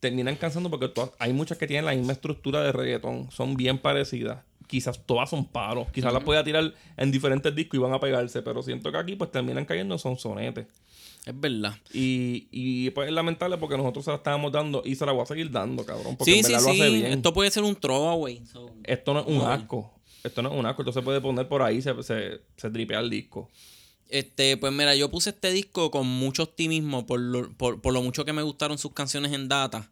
terminan 0.01 0.37
cansando 0.37 0.69
porque 0.71 0.89
todas- 0.89 1.11
hay 1.19 1.33
muchas 1.33 1.57
que 1.59 1.67
tienen 1.67 1.87
la 1.87 1.93
misma 1.95 2.13
estructura 2.13 2.63
de 2.63 2.73
reggaetón. 2.73 3.31
Son 3.31 3.57
bien 3.57 3.79
parecidas. 3.79 4.45
Quizás 4.67 5.01
todas 5.07 5.31
son 5.31 5.47
paros. 5.47 5.89
Quizás 5.93 6.13
las 6.13 6.23
podía 6.25 6.43
tirar 6.45 6.75
en 6.97 7.11
diferentes 7.13 7.55
discos 7.55 7.79
y 7.79 7.83
van 7.83 7.95
a 7.95 8.01
pegarse. 8.01 8.43
Pero 8.43 8.63
siento 8.63 8.91
que 8.93 8.99
aquí 8.99 9.17
pues 9.17 9.31
terminan 9.31 9.65
cayendo 9.65 9.97
son 9.97 10.19
sonetes. 10.19 10.67
Es 11.25 11.41
verdad. 11.41 11.75
Y, 11.93 12.49
y 12.51 12.91
pues 12.91 13.09
es 13.09 13.15
lamentable 13.15 13.57
porque 13.59 13.77
nosotros 13.77 14.05
se 14.05 14.11
la 14.11 14.19
estábamos 14.19 14.53
dando 14.53 14.83
y 14.85 14.95
se 14.97 15.07
la 15.07 15.13
voy 15.13 15.23
a 15.23 15.27
seguir 15.27 15.51
dando, 15.51 15.85
cabrón. 15.87 16.17
Porque 16.17 16.33
Sí, 16.33 16.39
en 16.39 16.45
sí, 16.45 16.53
verdad 16.53 16.67
lo 16.67 16.73
hace 16.73 16.89
sí. 16.91 16.97
bien. 16.97 17.13
Esto 17.13 17.33
puede 17.33 17.51
ser 17.51 17.63
un 17.63 17.75
throwaway. 17.77 18.45
so- 18.45 18.71
Esto 18.85 19.15
no 19.15 19.21
es 19.21 19.27
un 19.27 19.41
asco. 19.41 19.93
Esto 20.27 20.43
no 20.43 20.53
es 20.53 20.59
un 20.59 20.67
asco. 20.67 20.83
Esto 20.83 20.93
se 20.93 21.03
puede 21.03 21.21
poner 21.21 21.49
por 21.49 21.63
ahí, 21.63 21.81
se, 21.83 22.03
se, 22.03 22.41
se 22.57 22.71
tripea 22.71 23.01
el 23.01 23.11
disco. 23.11 23.51
Este, 24.09 24.57
pues 24.57 24.73
mira, 24.73 24.95
yo 24.95 25.11
puse 25.11 25.31
este 25.31 25.51
disco 25.51 25.91
con 25.91 26.07
mucho 26.07 26.45
optimismo 26.45 27.07
por 27.07 27.19
lo, 27.19 27.53
por, 27.55 27.81
por 27.81 27.93
lo 27.93 28.03
mucho 28.03 28.25
que 28.25 28.33
me 28.33 28.43
gustaron 28.43 28.79
sus 28.79 28.93
canciones 28.93 29.33
en 29.33 29.49
data. 29.49 29.91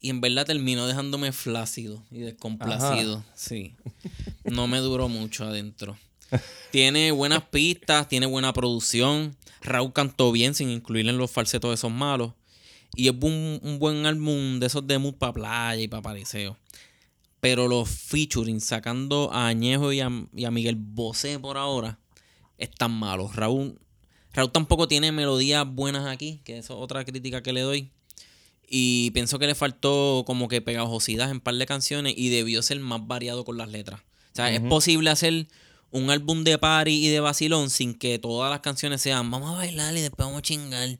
Y 0.00 0.10
en 0.10 0.20
verdad 0.20 0.46
terminó 0.46 0.86
dejándome 0.86 1.30
flácido 1.32 2.02
y 2.10 2.20
descomplacido. 2.20 3.24
Sí. 3.34 3.74
No 4.44 4.66
me 4.66 4.78
duró 4.78 5.08
mucho 5.08 5.44
adentro. 5.44 5.96
Tiene 6.72 7.12
buenas 7.12 7.44
pistas, 7.44 8.08
tiene 8.08 8.26
buena 8.26 8.52
producción. 8.52 9.36
Raúl 9.62 9.92
cantó 9.92 10.32
bien 10.32 10.54
sin 10.54 10.68
incluir 10.68 11.08
en 11.08 11.16
los 11.16 11.30
falsetos 11.30 11.72
esos 11.72 11.92
malos. 11.92 12.32
Y 12.96 13.08
es 13.08 13.14
un, 13.20 13.60
un 13.62 13.78
buen 13.78 14.04
álbum 14.04 14.58
de 14.58 14.66
esos 14.66 14.86
de 14.86 14.98
mood 14.98 15.14
para 15.14 15.32
playa 15.32 15.80
y 15.80 15.88
para 15.88 16.02
pariseo. 16.02 16.58
Pero 17.42 17.66
los 17.66 17.88
featuring, 17.88 18.60
sacando 18.60 19.32
a 19.32 19.48
Añejo 19.48 19.92
y 19.92 19.98
a, 19.98 20.08
y 20.32 20.44
a 20.44 20.52
Miguel 20.52 20.76
Bosé 20.78 21.40
por 21.40 21.58
ahora, 21.58 21.98
están 22.56 22.92
malos. 22.92 23.34
Raúl, 23.34 23.80
Raúl 24.32 24.52
tampoco 24.52 24.86
tiene 24.86 25.10
melodías 25.10 25.66
buenas 25.66 26.06
aquí, 26.06 26.40
que 26.44 26.58
eso 26.58 26.74
es 26.74 26.80
otra 26.80 27.04
crítica 27.04 27.42
que 27.42 27.52
le 27.52 27.62
doy. 27.62 27.90
Y 28.68 29.10
pienso 29.10 29.40
que 29.40 29.48
le 29.48 29.56
faltó 29.56 30.22
como 30.24 30.46
que 30.46 30.60
pegajosidad 30.60 31.32
en 31.32 31.40
par 31.40 31.56
de 31.56 31.66
canciones 31.66 32.14
y 32.16 32.28
debió 32.28 32.62
ser 32.62 32.78
más 32.78 33.04
variado 33.08 33.44
con 33.44 33.58
las 33.58 33.68
letras. 33.68 34.02
O 34.02 34.36
sea, 34.36 34.52
es 34.52 34.60
posible 34.60 35.10
hacer 35.10 35.48
un 35.92 36.10
álbum 36.10 36.42
de 36.42 36.58
party 36.58 37.06
y 37.06 37.08
de 37.08 37.20
vacilón 37.20 37.70
sin 37.70 37.94
que 37.94 38.18
todas 38.18 38.50
las 38.50 38.60
canciones 38.60 39.00
sean 39.02 39.30
vamos 39.30 39.50
a 39.50 39.56
bailar 39.58 39.96
y 39.96 40.00
después 40.00 40.26
vamos 40.26 40.38
a 40.40 40.42
chingar. 40.42 40.98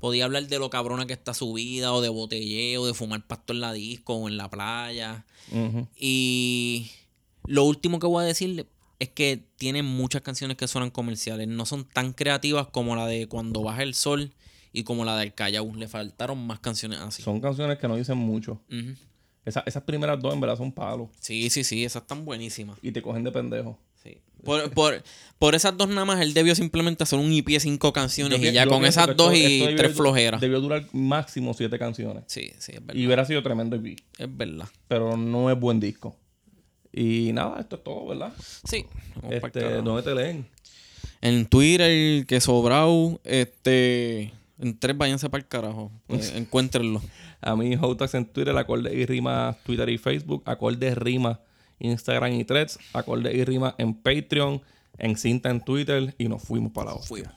Podía 0.00 0.24
hablar 0.24 0.46
de 0.48 0.58
lo 0.58 0.68
cabrona 0.70 1.06
que 1.06 1.12
está 1.12 1.32
su 1.34 1.52
vida, 1.52 1.92
o 1.92 2.00
de 2.00 2.08
botelleo, 2.08 2.86
de 2.86 2.94
fumar 2.94 3.26
pasto 3.26 3.52
en 3.52 3.60
la 3.60 3.72
disco 3.72 4.14
o 4.14 4.28
en 4.28 4.36
la 4.36 4.50
playa. 4.50 5.24
Y 5.96 6.90
lo 7.46 7.64
último 7.64 7.98
que 7.98 8.06
voy 8.06 8.24
a 8.24 8.26
decirle 8.26 8.66
es 8.98 9.08
que 9.10 9.42
tiene 9.56 9.82
muchas 9.82 10.22
canciones 10.22 10.56
que 10.56 10.68
suenan 10.68 10.90
comerciales. 10.90 11.48
No 11.48 11.66
son 11.66 11.84
tan 11.84 12.12
creativas 12.12 12.66
como 12.68 12.96
la 12.96 13.06
de 13.06 13.26
Cuando 13.28 13.62
baja 13.62 13.82
el 13.82 13.94
sol 13.94 14.32
y 14.72 14.82
como 14.84 15.04
la 15.04 15.16
del 15.16 15.34
Callao. 15.34 15.74
Le 15.74 15.88
faltaron 15.88 16.46
más 16.46 16.60
canciones 16.60 16.98
así. 17.00 17.22
Son 17.22 17.40
canciones 17.40 17.78
que 17.78 17.88
no 17.88 17.96
dicen 17.96 18.18
mucho. 18.18 18.60
Esa- 19.44 19.62
esas 19.66 19.82
primeras 19.84 20.20
dos 20.20 20.34
en 20.34 20.40
verdad 20.40 20.56
son 20.56 20.70
palos. 20.72 21.08
Sí, 21.20 21.48
sí, 21.50 21.64
sí, 21.64 21.84
esas 21.84 22.02
están 22.02 22.24
buenísimas. 22.24 22.78
Y 22.82 22.92
te 22.92 23.00
cogen 23.02 23.24
de 23.24 23.32
pendejo. 23.32 23.78
Por, 24.44 24.70
por, 24.72 25.02
por 25.38 25.54
esas 25.54 25.76
dos 25.76 25.88
nada 25.88 26.04
más, 26.04 26.20
él 26.20 26.34
debió 26.34 26.54
simplemente 26.54 27.02
hacer 27.02 27.18
un 27.18 27.32
EP 27.32 27.46
de 27.46 27.60
cinco 27.60 27.92
canciones 27.92 28.40
y 28.42 28.52
ya 28.52 28.66
con 28.66 28.84
esas 28.84 29.08
dos 29.16 29.32
esto- 29.32 29.34
y 29.34 29.42
esto 29.54 29.64
debió- 29.66 29.76
tres 29.76 29.96
flojeras. 29.96 30.40
Debió 30.40 30.60
durar 30.60 30.86
máximo 30.92 31.54
siete 31.54 31.78
canciones. 31.78 32.24
Sí, 32.26 32.52
sí, 32.58 32.72
es 32.72 32.80
verdad. 32.84 32.94
Y 33.00 33.06
hubiera 33.06 33.24
sido 33.24 33.42
tremendo 33.42 33.76
EP. 33.76 33.96
Es 34.18 34.36
verdad. 34.36 34.66
Pero 34.88 35.16
no 35.16 35.50
es 35.50 35.58
buen 35.58 35.80
disco. 35.80 36.16
Y 36.92 37.32
nada, 37.32 37.60
esto 37.60 37.76
es 37.76 37.84
todo, 37.84 38.06
¿verdad? 38.08 38.32
Sí. 38.64 38.84
Este. 39.30 39.60
¿Dónde 39.82 40.02
te 40.02 40.14
leen? 40.14 40.46
En 41.20 41.46
Twitter, 41.46 42.26
que 42.26 42.40
sobrao, 42.40 43.20
este. 43.24 44.32
En 44.58 44.78
tres 44.78 44.96
váyanse 44.98 45.30
para 45.30 45.42
el 45.42 45.48
carajo. 45.48 45.90
Pues, 46.06 46.32
encuéntrenlo. 46.34 47.00
A 47.40 47.56
mí, 47.56 47.74
Hotax 47.80 48.14
en 48.14 48.26
Twitter, 48.26 48.54
Acorde 48.56 48.94
y 48.94 49.06
Rima, 49.06 49.56
Twitter 49.64 49.88
y 49.88 49.96
Facebook, 49.98 50.42
Acorde 50.46 50.94
Rima, 50.94 51.40
Instagram 51.80 52.32
y 52.34 52.44
Threads, 52.44 52.78
Acorde 52.92 53.34
y 53.34 53.44
Rima 53.44 53.74
en 53.78 53.94
Patreon, 53.94 54.62
en 54.98 55.16
Cinta 55.16 55.50
en 55.50 55.60
Twitter 55.60 56.14
y 56.18 56.28
nos 56.28 56.42
fuimos 56.42 56.72
para 56.72 56.92
la. 56.92 56.98
Fuimos. 56.98 57.34